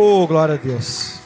Oh, 0.00 0.28
glória 0.28 0.54
a 0.54 0.56
Deus. 0.56 1.18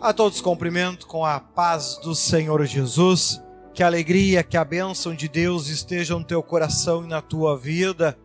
A 0.00 0.10
todos 0.14 0.40
cumprimento 0.40 1.06
com 1.06 1.22
a 1.22 1.38
paz 1.38 2.00
do 2.02 2.14
Senhor 2.14 2.64
Jesus. 2.64 3.42
Que 3.74 3.82
a 3.82 3.86
alegria, 3.86 4.42
que 4.42 4.56
a 4.56 4.64
bênção 4.64 5.14
de 5.14 5.28
Deus 5.28 5.68
esteja 5.68 6.14
no 6.14 6.24
teu 6.24 6.42
coração 6.42 7.04
e 7.04 7.06
na 7.06 7.20
tua 7.20 7.58
vida. 7.58 8.16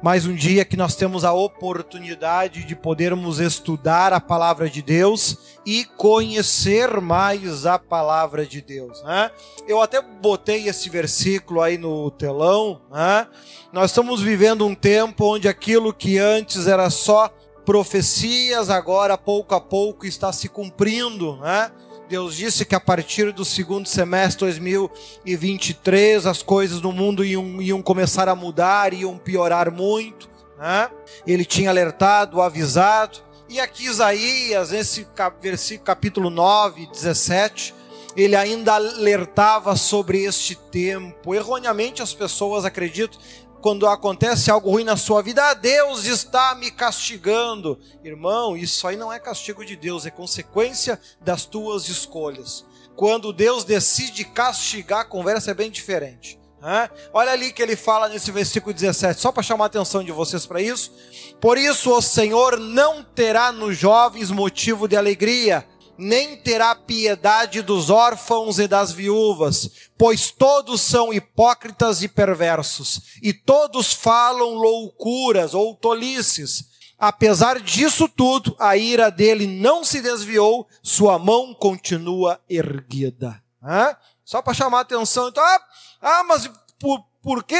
Mais 0.00 0.26
um 0.26 0.34
dia 0.34 0.64
que 0.64 0.76
nós 0.76 0.94
temos 0.94 1.24
a 1.24 1.32
oportunidade 1.32 2.62
de 2.62 2.76
podermos 2.76 3.40
estudar 3.40 4.12
a 4.12 4.20
palavra 4.20 4.70
de 4.70 4.80
Deus 4.80 5.58
e 5.66 5.84
conhecer 5.96 7.00
mais 7.00 7.66
a 7.66 7.80
palavra 7.80 8.46
de 8.46 8.62
Deus. 8.62 9.02
Né? 9.02 9.32
Eu 9.66 9.82
até 9.82 10.00
botei 10.00 10.68
esse 10.68 10.88
versículo 10.88 11.60
aí 11.60 11.76
no 11.76 12.12
telão. 12.12 12.80
Né? 12.88 13.26
Nós 13.72 13.90
estamos 13.90 14.22
vivendo 14.22 14.64
um 14.64 14.74
tempo 14.74 15.34
onde 15.34 15.48
aquilo 15.48 15.92
que 15.92 16.16
antes 16.16 16.68
era 16.68 16.88
só 16.90 17.28
profecias, 17.70 18.68
agora 18.68 19.16
pouco 19.16 19.54
a 19.54 19.60
pouco 19.60 20.04
está 20.04 20.32
se 20.32 20.48
cumprindo, 20.48 21.36
né? 21.36 21.70
Deus 22.08 22.34
disse 22.34 22.64
que 22.64 22.74
a 22.74 22.80
partir 22.80 23.32
do 23.32 23.44
segundo 23.44 23.86
semestre 23.86 24.40
2023 24.40 26.26
as 26.26 26.42
coisas 26.42 26.80
no 26.80 26.90
mundo 26.90 27.24
iam, 27.24 27.62
iam 27.62 27.80
começar 27.80 28.28
a 28.28 28.34
mudar, 28.34 28.92
iam 28.92 29.16
piorar 29.16 29.70
muito. 29.70 30.28
Né? 30.58 30.90
Ele 31.24 31.44
tinha 31.44 31.70
alertado, 31.70 32.42
avisado. 32.42 33.20
E 33.48 33.60
aqui 33.60 33.86
Isaías, 33.86 34.72
nesse 34.72 35.06
versículo 35.40 35.86
capítulo 35.86 36.28
9, 36.28 36.88
17, 36.90 37.72
ele 38.16 38.34
ainda 38.34 38.74
alertava 38.74 39.76
sobre 39.76 40.24
este 40.24 40.56
tempo. 40.56 41.36
Erroneamente 41.36 42.02
as 42.02 42.12
pessoas 42.12 42.64
acreditam 42.64 43.20
quando 43.60 43.86
acontece 43.86 44.50
algo 44.50 44.70
ruim 44.70 44.84
na 44.84 44.96
sua 44.96 45.22
vida, 45.22 45.42
ah, 45.50 45.54
Deus 45.54 46.04
está 46.04 46.54
me 46.54 46.70
castigando. 46.70 47.78
Irmão, 48.02 48.56
isso 48.56 48.86
aí 48.86 48.96
não 48.96 49.12
é 49.12 49.18
castigo 49.18 49.64
de 49.64 49.76
Deus, 49.76 50.06
é 50.06 50.10
consequência 50.10 50.98
das 51.20 51.44
tuas 51.44 51.88
escolhas. 51.88 52.64
Quando 52.96 53.32
Deus 53.32 53.64
decide 53.64 54.24
castigar, 54.24 55.00
a 55.00 55.04
conversa 55.04 55.50
é 55.50 55.54
bem 55.54 55.70
diferente. 55.70 56.38
Né? 56.60 56.90
Olha 57.12 57.32
ali 57.32 57.52
que 57.52 57.62
ele 57.62 57.76
fala 57.76 58.08
nesse 58.08 58.30
versículo 58.30 58.74
17, 58.74 59.20
só 59.20 59.32
para 59.32 59.42
chamar 59.42 59.64
a 59.64 59.66
atenção 59.66 60.04
de 60.04 60.12
vocês 60.12 60.44
para 60.44 60.60
isso. 60.60 60.92
Por 61.40 61.56
isso 61.56 61.90
o 61.90 62.02
Senhor 62.02 62.58
não 62.58 63.02
terá 63.02 63.52
nos 63.52 63.76
jovens 63.76 64.30
motivo 64.30 64.86
de 64.86 64.96
alegria, 64.96 65.66
nem 66.00 66.34
terá 66.34 66.74
piedade 66.74 67.60
dos 67.60 67.90
órfãos 67.90 68.58
e 68.58 68.66
das 68.66 68.90
viúvas, 68.90 69.70
pois 69.98 70.30
todos 70.30 70.80
são 70.80 71.12
hipócritas 71.12 72.02
e 72.02 72.08
perversos, 72.08 73.18
e 73.22 73.34
todos 73.34 73.92
falam 73.92 74.54
loucuras 74.54 75.52
ou 75.52 75.74
tolices. 75.74 76.70
Apesar 76.98 77.60
disso 77.60 78.08
tudo, 78.08 78.56
a 78.58 78.76
ira 78.76 79.10
dele 79.10 79.46
não 79.46 79.84
se 79.84 80.00
desviou, 80.00 80.66
sua 80.82 81.18
mão 81.18 81.54
continua 81.54 82.40
erguida. 82.48 83.42
Hã? 83.62 83.94
Só 84.24 84.40
para 84.40 84.54
chamar 84.54 84.78
a 84.78 84.82
atenção, 84.82 85.28
então, 85.28 85.44
ah, 85.44 85.60
ah 86.00 86.24
mas 86.24 86.50
por, 86.78 87.04
por 87.22 87.44
que, 87.44 87.56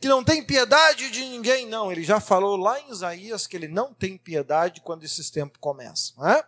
que 0.00 0.08
não 0.08 0.24
tem 0.24 0.42
piedade 0.42 1.10
de 1.10 1.24
ninguém? 1.24 1.66
Não, 1.66 1.92
ele 1.92 2.02
já 2.02 2.18
falou 2.18 2.56
lá 2.56 2.80
em 2.80 2.90
Isaías 2.90 3.46
que 3.46 3.56
ele 3.56 3.68
não 3.68 3.94
tem 3.94 4.18
piedade 4.18 4.80
quando 4.80 5.04
esses 5.04 5.30
tempos 5.30 5.58
começam. 5.60 6.20
Hã? 6.24 6.42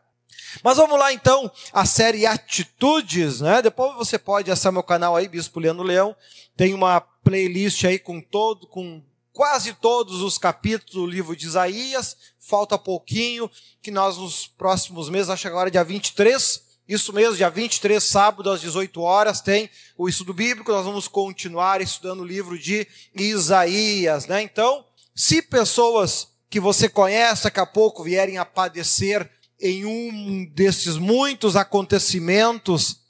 Mas 0.63 0.77
vamos 0.77 0.99
lá 0.99 1.13
então, 1.13 1.51
a 1.73 1.85
série 1.85 2.27
Atitudes, 2.27 3.41
né? 3.41 3.63
Depois 3.63 3.95
você 3.97 4.19
pode 4.19 4.51
acessar 4.51 4.73
meu 4.73 4.83
canal 4.83 5.17
aí, 5.17 5.29
Bispo 5.29 5.61
Leandro 5.61 5.85
Leão. 5.85 6.15
Tem 6.57 6.75
uma 6.75 7.01
playlist 7.01 7.85
aí 7.85 7.99
com 7.99 8.21
todo, 8.21 8.67
com 8.67 9.03
quase 9.33 9.73
todos 9.75 10.21
os 10.23 10.39
capítulos 10.39 10.95
do 10.95 11.07
livro 11.07 11.37
de 11.37 11.47
Isaías. 11.47 12.17
Falta 12.39 12.77
pouquinho, 12.77 13.51
que 13.81 13.91
nós 13.91 14.19
nos 14.19 14.47
próximos 14.47 15.09
meses, 15.09 15.31
acho 15.31 15.43
que 15.43 15.49
agora 15.49 15.69
é 15.69 15.73
dia 15.73 15.85
23, 15.85 16.63
isso 16.89 17.13
mesmo, 17.13 17.37
dia 17.37 17.49
23, 17.49 18.03
sábado, 18.03 18.51
às 18.51 18.61
18 18.61 19.01
horas, 19.01 19.41
tem 19.41 19.71
o 19.97 20.09
estudo 20.09 20.35
bíblico. 20.35 20.73
Nós 20.73 20.85
vamos 20.85 21.07
continuar 21.07 21.81
estudando 21.81 22.21
o 22.21 22.27
livro 22.27 22.59
de 22.59 22.87
Isaías, 23.15 24.27
né? 24.27 24.43
Então, 24.43 24.85
se 25.15 25.41
pessoas 25.41 26.29
que 26.51 26.59
você 26.59 26.89
conhece 26.89 27.45
daqui 27.45 27.61
a 27.61 27.67
pouco 27.67 28.03
vierem 28.03 28.39
a 28.39 28.45
padecer 28.45 29.31
em 29.61 29.85
um 29.85 30.45
desses 30.47 30.97
muitos 30.97 31.57
acontecimentos 31.57 33.01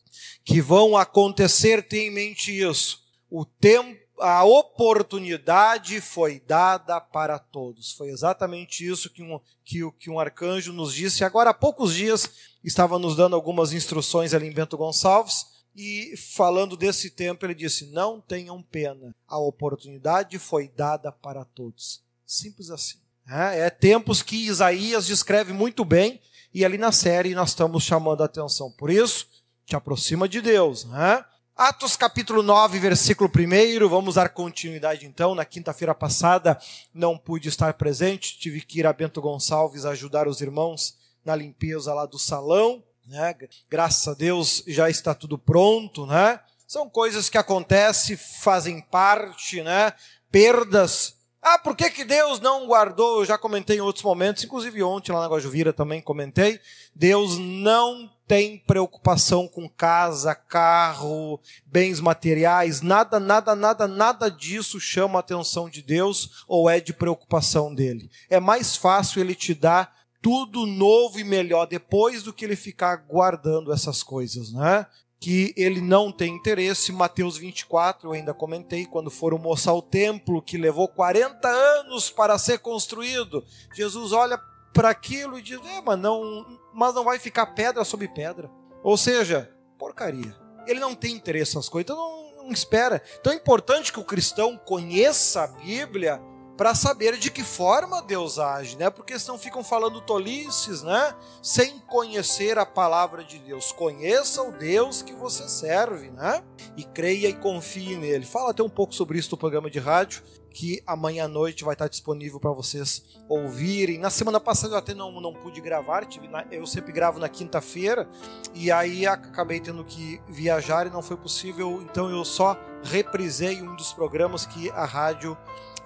que 0.44 0.61
vão 0.61 0.97
acontecer, 0.97 1.87
tenha 1.87 2.09
em 2.09 2.11
mente 2.11 2.50
isso. 2.50 3.00
O 3.31 3.44
tempo, 3.44 3.99
a 4.19 4.44
oportunidade 4.44 6.00
foi 6.00 6.41
dada 6.41 7.00
para 7.00 7.39
todos. 7.39 7.93
Foi 7.93 8.09
exatamente 8.09 8.87
isso 8.87 9.10
que 9.10 9.22
um, 9.22 9.41
que, 9.65 9.81
que 9.99 10.10
um 10.10 10.19
arcanjo 10.19 10.72
nos 10.72 10.94
disse. 10.94 11.25
Agora, 11.25 11.50
há 11.50 11.55
poucos 11.55 11.94
dias, 11.94 12.28
estava 12.65 12.99
nos 12.99 13.16
dando 13.16 13.37
algumas 13.37 13.72
instruções 13.72 14.34
ali 14.34 14.47
em 14.47 14.53
Bento 14.53 14.77
Gonçalves, 14.77 15.60
e 15.75 16.15
falando 16.16 16.77
desse 16.77 17.10
tempo, 17.10 17.47
ele 17.47 17.55
disse: 17.55 17.87
Não 17.87 18.21
tenham 18.21 18.60
pena, 18.60 19.15
a 19.27 19.39
oportunidade 19.39 20.39
foi 20.39 20.69
dada 20.69 21.12
para 21.12 21.44
todos. 21.44 22.03
Simples 22.27 22.71
assim. 22.71 22.99
É, 23.28 23.60
é 23.60 23.71
tempos 23.71 24.22
que 24.22 24.47
Isaías 24.47 25.06
descreve 25.06 25.53
muito 25.53 25.84
bem, 25.84 26.21
e 26.53 26.65
ali 26.65 26.77
na 26.77 26.93
série 26.93 27.34
nós 27.34 27.50
estamos 27.50 27.83
chamando 27.83 28.22
a 28.22 28.27
atenção. 28.27 28.71
Por 28.72 28.91
isso, 28.91 29.27
te 29.65 29.77
aproxima 29.77 30.28
de 30.28 30.41
Deus. 30.41 30.84
Né? 30.84 31.25
Atos 31.56 31.97
capítulo 31.97 32.43
9, 32.43 32.78
versículo 32.78 33.31
1. 33.31 33.88
Vamos 33.88 34.16
dar 34.16 34.31
continuidade 34.31 35.06
então. 35.06 35.34
Na 35.34 35.44
quinta-feira 35.44 35.94
passada 35.94 36.59
não 36.93 37.16
pude 37.16 37.49
estar 37.49 37.75
presente, 37.75 38.39
tive 38.39 38.62
que 38.62 38.81
ir 38.81 38.87
a 38.87 38.93
Bento 38.93 39.21
Gonçalves 39.21 39.84
ajudar 39.84 40.27
os 40.27 40.41
irmãos 40.41 40.97
na 41.25 41.37
limpeza 41.37 41.94
lá 41.94 42.06
do 42.06 42.19
salão. 42.19 42.83
Né? 43.06 43.34
Graças 43.69 44.09
a 44.09 44.15
Deus 44.15 44.65
já 44.66 44.91
está 44.91 45.15
tudo 45.15 45.39
pronto. 45.39 46.06
Né? 46.06 46.41
São 46.66 46.89
coisas 46.89 47.28
que 47.28 47.39
acontecem, 47.39 48.16
fazem 48.16 48.81
parte, 48.81 49.62
né? 49.62 49.93
perdas 50.33 51.19
ah, 51.43 51.59
por 51.59 51.75
que, 51.75 51.89
que 51.91 52.05
Deus 52.05 52.39
não 52.39 52.67
guardou? 52.67 53.21
Eu 53.21 53.25
já 53.25 53.39
comentei 53.39 53.78
em 53.78 53.81
outros 53.81 54.05
momentos, 54.05 54.45
inclusive 54.45 54.83
ontem 54.83 55.11
lá 55.11 55.21
na 55.21 55.28
Guajuvira 55.28 55.73
também 55.73 56.03
comentei. 56.03 56.61
Deus 56.95 57.39
não 57.39 58.11
tem 58.27 58.59
preocupação 58.59 59.49
com 59.49 59.69
casa, 59.69 60.34
carro, 60.34 61.41
bens 61.65 61.99
materiais, 61.99 62.83
nada, 62.83 63.19
nada, 63.19 63.56
nada, 63.56 63.89
nada 63.89 64.31
disso 64.31 64.78
chama 64.78 65.19
a 65.19 65.21
atenção 65.21 65.69
de 65.69 65.83
Deus 65.83 66.45
ou 66.47 66.69
é 66.69 66.78
de 66.78 66.93
preocupação 66.93 67.75
dele. 67.75 68.11
É 68.28 68.39
mais 68.39 68.77
fácil 68.77 69.21
ele 69.21 69.34
te 69.34 69.55
dar 69.55 69.93
tudo 70.22 70.67
novo 70.67 71.19
e 71.19 71.25
melhor 71.25 71.67
depois 71.67 72.22
do 72.22 72.33
que 72.33 72.45
ele 72.45 72.55
ficar 72.55 72.97
guardando 72.97 73.72
essas 73.72 74.03
coisas, 74.03 74.53
né? 74.53 74.87
Que 75.20 75.53
ele 75.54 75.82
não 75.82 76.10
tem 76.10 76.34
interesse. 76.34 76.91
Mateus 76.91 77.36
24, 77.36 78.08
eu 78.08 78.12
ainda 78.12 78.32
comentei, 78.32 78.86
quando 78.86 79.10
foram 79.10 79.38
moçar 79.38 79.75
o 79.75 79.82
templo 79.82 80.41
que 80.41 80.56
levou 80.56 80.88
40 80.88 81.47
anos 81.47 82.10
para 82.10 82.38
ser 82.38 82.58
construído. 82.60 83.44
Jesus 83.75 84.12
olha 84.12 84.41
para 84.72 84.88
aquilo 84.88 85.38
e 85.38 85.42
diz: 85.42 85.60
é, 85.66 85.82
mas, 85.82 85.98
não, 85.98 86.59
mas 86.72 86.94
não 86.94 87.04
vai 87.04 87.19
ficar 87.19 87.47
pedra 87.47 87.84
sobre 87.84 88.09
pedra. 88.09 88.50
Ou 88.82 88.97
seja, 88.97 89.54
porcaria. 89.78 90.34
Ele 90.66 90.80
não 90.80 90.94
tem 90.94 91.14
interesse 91.14 91.54
nas 91.54 91.69
coisas, 91.69 91.91
então 91.91 91.97
não, 91.97 92.44
não 92.44 92.53
espera. 92.53 93.03
Então 93.20 93.32
é 93.32 93.36
importante 93.36 93.92
que 93.92 94.00
o 94.00 94.04
cristão 94.04 94.56
conheça 94.56 95.42
a 95.42 95.47
Bíblia 95.48 96.20
para 96.60 96.75
saber 96.75 97.16
de 97.16 97.31
que 97.31 97.43
forma 97.43 98.03
Deus 98.03 98.38
age, 98.38 98.76
né? 98.76 98.91
Porque 98.91 99.19
senão 99.19 99.38
ficam 99.38 99.65
falando 99.65 99.98
tolices, 100.03 100.82
né? 100.82 101.15
Sem 101.43 101.78
conhecer 101.78 102.59
a 102.59 102.66
palavra 102.66 103.25
de 103.25 103.38
Deus. 103.38 103.72
Conheça 103.72 104.43
o 104.43 104.53
Deus 104.53 105.00
que 105.00 105.15
você 105.15 105.48
serve, 105.48 106.10
né? 106.10 106.44
E 106.76 106.84
creia 106.84 107.28
e 107.28 107.32
confie 107.32 107.97
nele. 107.97 108.26
Fala 108.26 108.50
até 108.50 108.62
um 108.62 108.69
pouco 108.69 108.94
sobre 108.94 109.19
isso 109.19 109.31
no 109.31 109.38
programa 109.38 109.71
de 109.71 109.78
rádio, 109.78 110.22
que 110.50 110.82
amanhã 110.87 111.25
à 111.25 111.28
noite 111.28 111.65
vai 111.65 111.72
estar 111.72 111.88
disponível 111.88 112.38
para 112.38 112.53
vocês 112.53 113.04
ouvirem. 113.27 113.97
Na 113.97 114.10
semana 114.10 114.38
passada 114.38 114.75
eu 114.75 114.78
até 114.78 114.92
não, 114.92 115.19
não 115.19 115.32
pude 115.32 115.62
gravar, 115.62 116.06
na, 116.31 116.44
eu 116.50 116.66
sempre 116.66 116.92
gravo 116.92 117.18
na 117.18 117.28
quinta-feira, 117.30 118.07
e 118.53 118.71
aí 118.71 119.07
acabei 119.07 119.60
tendo 119.60 119.83
que 119.83 120.21
viajar 120.28 120.86
e 120.86 120.91
não 120.91 121.01
foi 121.01 121.16
possível, 121.16 121.80
então 121.80 122.10
eu 122.10 122.22
só 122.22 122.59
reprisei 122.83 123.62
um 123.62 123.74
dos 123.77 123.95
programas 123.95 124.45
que 124.45 124.71
a 124.71 124.84
rádio 124.84 125.39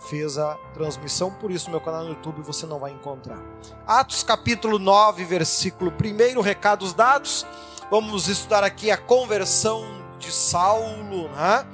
fez 0.09 0.39
a 0.39 0.55
transmissão, 0.73 1.31
por 1.31 1.51
isso 1.51 1.71
meu 1.71 1.81
canal 1.81 2.05
no 2.05 2.11
YouTube 2.11 2.43
você 2.43 2.67
não 2.67 2.79
vai 2.79 2.93
encontrar. 2.93 3.39
Atos 3.87 4.23
capítulo 4.23 4.79
9, 4.79 5.25
versículo 5.25 5.93
1, 5.93 6.41
recados 6.41 6.93
dados. 6.93 7.47
Vamos 7.91 8.29
estudar 8.29 8.65
aqui 8.65 8.91
a 8.91 8.97
conversão 8.97 9.87
de 10.19 10.31
Saulo, 10.31 11.29
né? 11.31 11.67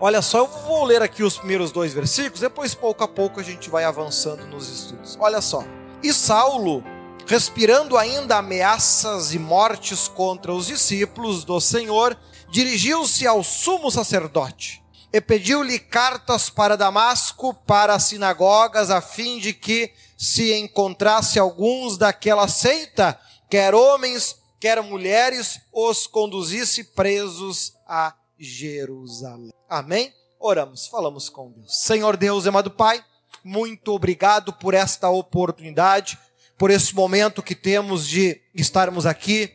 Olha 0.00 0.20
só, 0.20 0.38
eu 0.38 0.46
vou 0.46 0.84
ler 0.84 1.02
aqui 1.02 1.22
os 1.22 1.38
primeiros 1.38 1.72
dois 1.72 1.94
versículos, 1.94 2.40
depois 2.40 2.74
pouco 2.74 3.02
a 3.04 3.08
pouco 3.08 3.40
a 3.40 3.42
gente 3.42 3.70
vai 3.70 3.84
avançando 3.84 4.46
nos 4.46 4.68
estudos. 4.68 5.16
Olha 5.20 5.40
só. 5.40 5.64
E 6.02 6.12
Saulo, 6.12 6.82
respirando 7.26 7.96
ainda 7.96 8.36
ameaças 8.36 9.32
e 9.32 9.38
mortes 9.38 10.08
contra 10.08 10.52
os 10.52 10.66
discípulos 10.66 11.44
do 11.44 11.60
Senhor, 11.60 12.16
dirigiu-se 12.50 13.26
ao 13.26 13.42
sumo 13.42 13.90
sacerdote 13.90 14.83
e 15.14 15.20
pediu-lhe 15.20 15.78
cartas 15.78 16.50
para 16.50 16.76
Damasco, 16.76 17.54
para 17.54 17.94
as 17.94 18.02
sinagogas, 18.02 18.90
a 18.90 19.00
fim 19.00 19.38
de 19.38 19.52
que 19.52 19.92
se 20.18 20.52
encontrasse 20.54 21.38
alguns 21.38 21.96
daquela 21.96 22.48
seita, 22.48 23.16
quer 23.48 23.76
homens, 23.76 24.36
quer 24.58 24.82
mulheres, 24.82 25.60
os 25.72 26.08
conduzisse 26.08 26.82
presos 26.82 27.74
a 27.86 28.12
Jerusalém. 28.36 29.52
Amém? 29.70 30.12
Oramos, 30.40 30.88
falamos 30.88 31.28
com 31.28 31.52
Deus. 31.52 31.80
Senhor 31.80 32.16
Deus, 32.16 32.44
amado 32.48 32.72
Pai, 32.72 33.00
muito 33.44 33.92
obrigado 33.92 34.52
por 34.52 34.74
esta 34.74 35.08
oportunidade, 35.10 36.18
por 36.58 36.72
esse 36.72 36.92
momento 36.92 37.40
que 37.40 37.54
temos 37.54 38.08
de 38.08 38.40
estarmos 38.52 39.06
aqui 39.06 39.54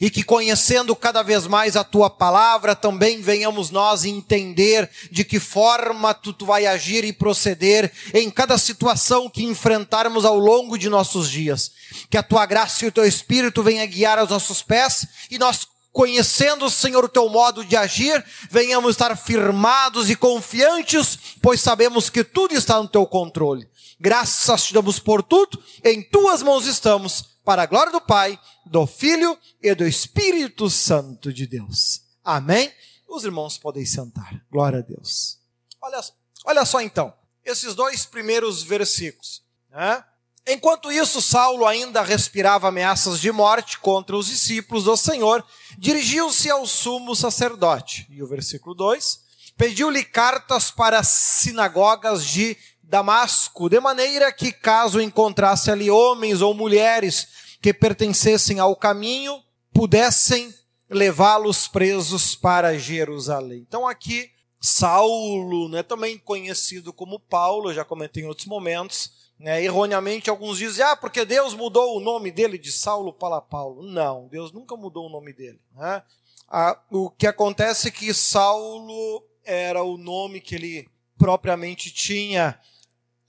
e 0.00 0.10
que 0.10 0.22
conhecendo 0.22 0.94
cada 0.94 1.22
vez 1.22 1.46
mais 1.46 1.76
a 1.76 1.84
tua 1.84 2.08
palavra, 2.08 2.74
também 2.74 3.20
venhamos 3.20 3.70
nós 3.70 4.04
entender 4.04 4.88
de 5.10 5.24
que 5.24 5.40
forma 5.40 6.14
tu, 6.14 6.32
tu 6.32 6.46
vai 6.46 6.66
agir 6.66 7.04
e 7.04 7.12
proceder 7.12 7.92
em 8.14 8.30
cada 8.30 8.56
situação 8.58 9.28
que 9.28 9.44
enfrentarmos 9.44 10.24
ao 10.24 10.38
longo 10.38 10.78
de 10.78 10.88
nossos 10.88 11.30
dias. 11.30 11.72
Que 12.10 12.16
a 12.16 12.22
tua 12.22 12.46
graça 12.46 12.84
e 12.84 12.88
o 12.88 12.92
teu 12.92 13.04
espírito 13.04 13.62
venha 13.62 13.86
guiar 13.86 14.22
os 14.22 14.30
nossos 14.30 14.62
pés 14.62 15.06
e 15.30 15.38
nós 15.38 15.66
conhecendo, 15.92 16.70
Senhor, 16.70 17.04
o 17.04 17.08
teu 17.08 17.28
modo 17.28 17.64
de 17.64 17.76
agir, 17.76 18.24
venhamos 18.50 18.92
estar 18.92 19.16
firmados 19.16 20.08
e 20.08 20.14
confiantes, 20.14 21.18
pois 21.42 21.60
sabemos 21.60 22.08
que 22.08 22.22
tudo 22.22 22.54
está 22.54 22.80
no 22.80 22.86
teu 22.86 23.04
controle. 23.04 23.68
Graças 23.98 24.66
te 24.66 24.74
damos 24.74 25.00
por 25.00 25.24
tudo, 25.24 25.60
em 25.82 26.00
tuas 26.00 26.40
mãos 26.40 26.66
estamos, 26.66 27.24
para 27.48 27.62
a 27.62 27.66
glória 27.66 27.90
do 27.90 27.98
Pai, 27.98 28.38
do 28.66 28.86
Filho 28.86 29.34
e 29.62 29.74
do 29.74 29.86
Espírito 29.86 30.68
Santo 30.68 31.32
de 31.32 31.46
Deus. 31.46 32.02
Amém? 32.22 32.70
Os 33.08 33.24
irmãos 33.24 33.56
podem 33.56 33.86
sentar. 33.86 34.44
Glória 34.52 34.80
a 34.80 34.82
Deus. 34.82 35.38
Olha, 35.80 35.98
olha 36.44 36.64
só 36.66 36.82
então, 36.82 37.10
esses 37.42 37.74
dois 37.74 38.04
primeiros 38.04 38.62
versículos. 38.62 39.42
Né? 39.70 40.04
Enquanto 40.46 40.92
isso, 40.92 41.22
Saulo 41.22 41.64
ainda 41.64 42.02
respirava 42.02 42.68
ameaças 42.68 43.18
de 43.18 43.32
morte 43.32 43.78
contra 43.78 44.14
os 44.14 44.26
discípulos 44.26 44.84
do 44.84 44.94
Senhor, 44.94 45.42
dirigiu-se 45.78 46.50
ao 46.50 46.66
sumo 46.66 47.16
sacerdote. 47.16 48.06
E 48.10 48.22
o 48.22 48.28
versículo 48.28 48.74
2: 48.74 49.20
pediu-lhe 49.56 50.04
cartas 50.04 50.70
para 50.70 50.98
as 50.98 51.08
sinagogas 51.08 52.26
de 52.26 52.58
Damasco, 52.88 53.68
de 53.68 53.78
maneira 53.78 54.32
que, 54.32 54.50
caso 54.50 54.98
encontrasse 54.98 55.70
ali 55.70 55.90
homens 55.90 56.40
ou 56.40 56.54
mulheres 56.54 57.28
que 57.60 57.74
pertencessem 57.74 58.58
ao 58.58 58.74
caminho, 58.74 59.42
pudessem 59.74 60.54
levá-los 60.88 61.68
presos 61.68 62.34
para 62.34 62.78
Jerusalém. 62.78 63.62
Então, 63.68 63.86
aqui, 63.86 64.30
Saulo, 64.58 65.68
né, 65.68 65.82
também 65.82 66.16
conhecido 66.16 66.90
como 66.90 67.20
Paulo, 67.20 67.74
já 67.74 67.84
comentei 67.84 68.22
em 68.22 68.26
outros 68.26 68.46
momentos, 68.46 69.12
né, 69.38 69.62
erroneamente 69.62 70.30
alguns 70.30 70.56
dizem, 70.56 70.82
ah, 70.82 70.96
porque 70.96 71.26
Deus 71.26 71.52
mudou 71.52 71.94
o 71.94 72.00
nome 72.00 72.30
dele 72.30 72.56
de 72.56 72.72
Saulo 72.72 73.12
para 73.12 73.40
Paulo. 73.40 73.82
Não, 73.82 74.26
Deus 74.28 74.50
nunca 74.50 74.74
mudou 74.76 75.06
o 75.06 75.10
nome 75.10 75.34
dele. 75.34 75.60
Né? 75.74 76.02
Ah, 76.48 76.80
o 76.90 77.10
que 77.10 77.26
acontece 77.26 77.88
é 77.88 77.90
que 77.90 78.14
Saulo 78.14 79.22
era 79.44 79.82
o 79.82 79.98
nome 79.98 80.40
que 80.40 80.54
ele 80.54 80.88
propriamente 81.18 81.90
tinha 81.90 82.58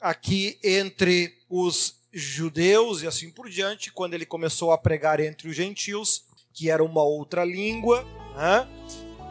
aqui 0.01 0.57
entre 0.63 1.35
os 1.49 1.95
judeus 2.11 3.01
e 3.01 3.07
assim 3.07 3.29
por 3.29 3.49
diante, 3.49 3.91
quando 3.91 4.13
ele 4.13 4.25
começou 4.25 4.71
a 4.71 4.77
pregar 4.77 5.19
entre 5.19 5.49
os 5.49 5.55
gentios, 5.55 6.23
que 6.53 6.69
era 6.69 6.83
uma 6.83 7.03
outra 7.03 7.45
língua, 7.45 8.05
né? 8.35 8.67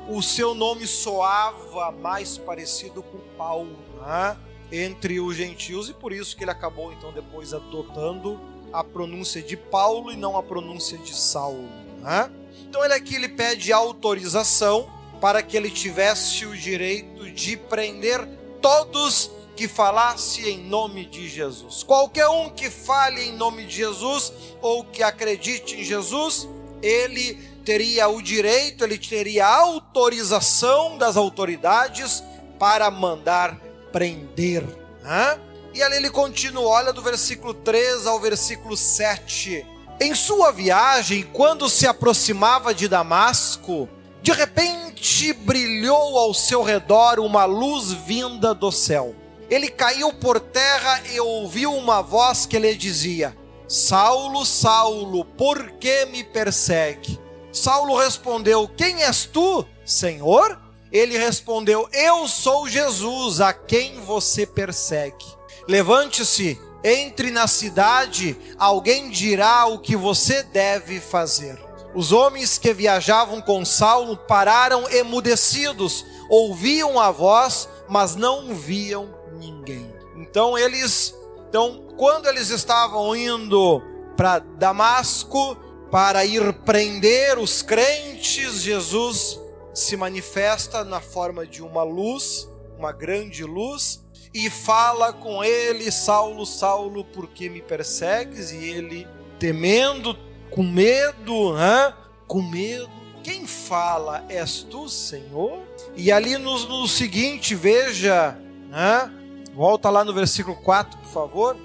o 0.09 0.23
seu 0.23 0.55
nome 0.55 0.87
soava 0.87 1.91
mais 1.93 2.39
parecido 2.39 3.03
com 3.03 3.19
Paulo 3.37 3.77
né? 4.01 4.37
entre 4.71 5.21
os 5.21 5.37
gentios, 5.37 5.89
e 5.89 5.93
por 5.93 6.13
isso 6.13 6.37
que 6.37 6.45
ele 6.45 6.51
acabou 6.51 6.93
então 6.93 7.13
depois 7.13 7.53
adotando 7.53 8.41
a 8.73 8.85
pronúncia 8.85 9.43
de 9.43 9.57
Paulo 9.57 10.13
e 10.13 10.17
não 10.17 10.37
a 10.37 10.43
pronúncia 10.43 10.97
de 10.99 11.15
Saulo. 11.15 11.69
Né? 12.01 12.31
Então 12.69 12.85
ele 12.85 12.95
aqui 12.95 13.15
ele 13.15 13.29
pede 13.29 13.73
autorização 13.73 14.89
para 15.21 15.43
que 15.43 15.57
ele 15.57 15.71
tivesse 15.71 16.47
o 16.47 16.57
direito 16.57 17.31
de 17.31 17.57
prender 17.57 18.27
todos 18.61 19.31
que 19.59 19.67
falasse 19.67 20.49
em 20.49 20.57
nome 20.57 21.05
de 21.05 21.29
Jesus. 21.29 21.83
Qualquer 21.83 22.29
um 22.29 22.49
que 22.49 22.71
fale 22.71 23.23
em 23.23 23.33
nome 23.33 23.67
de 23.67 23.75
Jesus 23.75 24.33
ou 24.63 24.85
que 24.85 25.03
acredite 25.03 25.75
em 25.75 25.83
Jesus, 25.83 26.49
ele 26.81 27.35
teria 27.65 28.07
o 28.07 28.23
direito, 28.23 28.85
ele 28.85 28.97
teria 28.97 29.49
a 29.49 29.57
autorização 29.57 30.97
das 30.97 31.17
autoridades 31.17 32.23
para 32.57 32.89
mandar 32.89 33.59
prender. 33.91 34.63
Né? 35.03 35.41
E 35.75 35.83
ali 35.83 35.97
ele 35.97 36.11
continua, 36.11 36.69
olha 36.69 36.93
do 36.93 37.03
versículo 37.03 37.53
3 37.53 38.07
ao 38.07 38.21
versículo 38.21 38.77
7. 38.77 39.67
Em 40.01 40.15
sua 40.15 40.53
viagem, 40.53 41.25
quando 41.33 41.69
se 41.69 41.85
aproximava 41.85 42.73
de 42.73 42.87
Damasco, 42.87 43.89
de 44.23 44.31
repente 44.31 45.33
brilhou 45.33 46.17
ao 46.17 46.33
seu 46.33 46.63
redor 46.63 47.19
uma 47.19 47.45
luz 47.45 47.91
vinda 47.91 48.55
do 48.55 48.71
céu 48.71 49.17
ele 49.51 49.69
caiu 49.69 50.13
por 50.13 50.39
terra 50.39 51.03
e 51.13 51.21
ouviu 51.21 51.75
uma 51.75 52.03
voz 52.03 52.45
que 52.45 52.59
lhe 52.59 52.75
dizia: 52.75 53.37
Saulo, 53.67 54.45
Saulo, 54.45 55.25
por 55.25 55.73
que 55.73 56.07
me 56.07 56.23
persegue? 56.23 57.19
Saulo 57.53 57.97
respondeu: 57.97 58.69
Quem 58.69 59.03
és 59.03 59.25
tu, 59.25 59.65
Senhor? 59.85 60.61
Ele 60.93 61.17
respondeu: 61.19 61.89
Eu 61.93 62.29
sou 62.29 62.69
Jesus, 62.69 63.41
a 63.41 63.53
quem 63.53 64.01
você 64.01 64.47
persegue. 64.47 65.25
Levante-se, 65.67 66.59
entre 66.85 67.31
na 67.31 67.47
cidade, 67.47 68.37
alguém 68.59 69.11
dirá 69.11 69.67
o 69.67 69.79
que 69.79 69.97
você 69.97 70.43
deve 70.43 71.01
fazer. 71.01 71.59
Os 71.95 72.13
homens 72.13 72.59
que 72.59 72.73
viajavam 72.73 73.41
com 73.41 73.65
Saulo 73.65 74.17
pararam 74.17 74.89
emudecidos, 74.91 76.05
ouviam 76.29 77.01
a 77.01 77.11
voz, 77.11 77.69
mas 77.89 78.15
não 78.15 78.55
viam 78.55 79.18
ninguém. 79.39 79.93
Então 80.17 80.59
eles, 80.59 81.15
então 81.49 81.87
quando 81.97 82.27
eles 82.27 82.51
estavam 82.51 83.15
indo 83.15 83.83
para 84.17 84.39
Damasco 84.39 85.57
para 85.91 86.25
ir 86.25 86.53
prender 86.65 87.39
os 87.39 87.63
crentes, 87.63 88.61
Jesus 88.61 89.41
se 89.73 89.97
manifesta 89.97 90.85
na 90.85 91.01
forma 91.01 91.47
de 91.47 91.63
uma 91.63 91.83
luz, 91.83 92.49
uma 92.77 92.93
grande 92.93 93.45
luz, 93.45 94.05
e 94.35 94.51
fala 94.51 95.13
com 95.13 95.43
ele, 95.43 95.91
Saulo, 95.91 96.45
Saulo, 96.45 97.05
por 97.05 97.29
que 97.29 97.49
me 97.49 97.63
persegues? 97.63 98.51
E 98.53 98.57
ele, 98.57 99.07
temendo, 99.39 100.17
com 100.51 100.63
medo, 100.63 101.55
né? 101.55 101.95
com 102.27 102.43
medo, 102.43 102.91
quem 103.23 103.47
fala 103.47 104.25
és 104.29 104.63
tu, 104.63 104.89
Senhor? 104.89 105.63
E 105.97 106.13
ali 106.13 106.37
no, 106.37 106.59
no 106.67 106.87
seguinte, 106.87 107.55
veja, 107.55 108.39
né? 108.69 109.11
Volta 109.59 109.91
lá 109.91 110.05
no 110.05 110.15
versículo 110.15 110.55
4, 110.55 111.01
por 111.01 111.11
favor. 111.11 111.57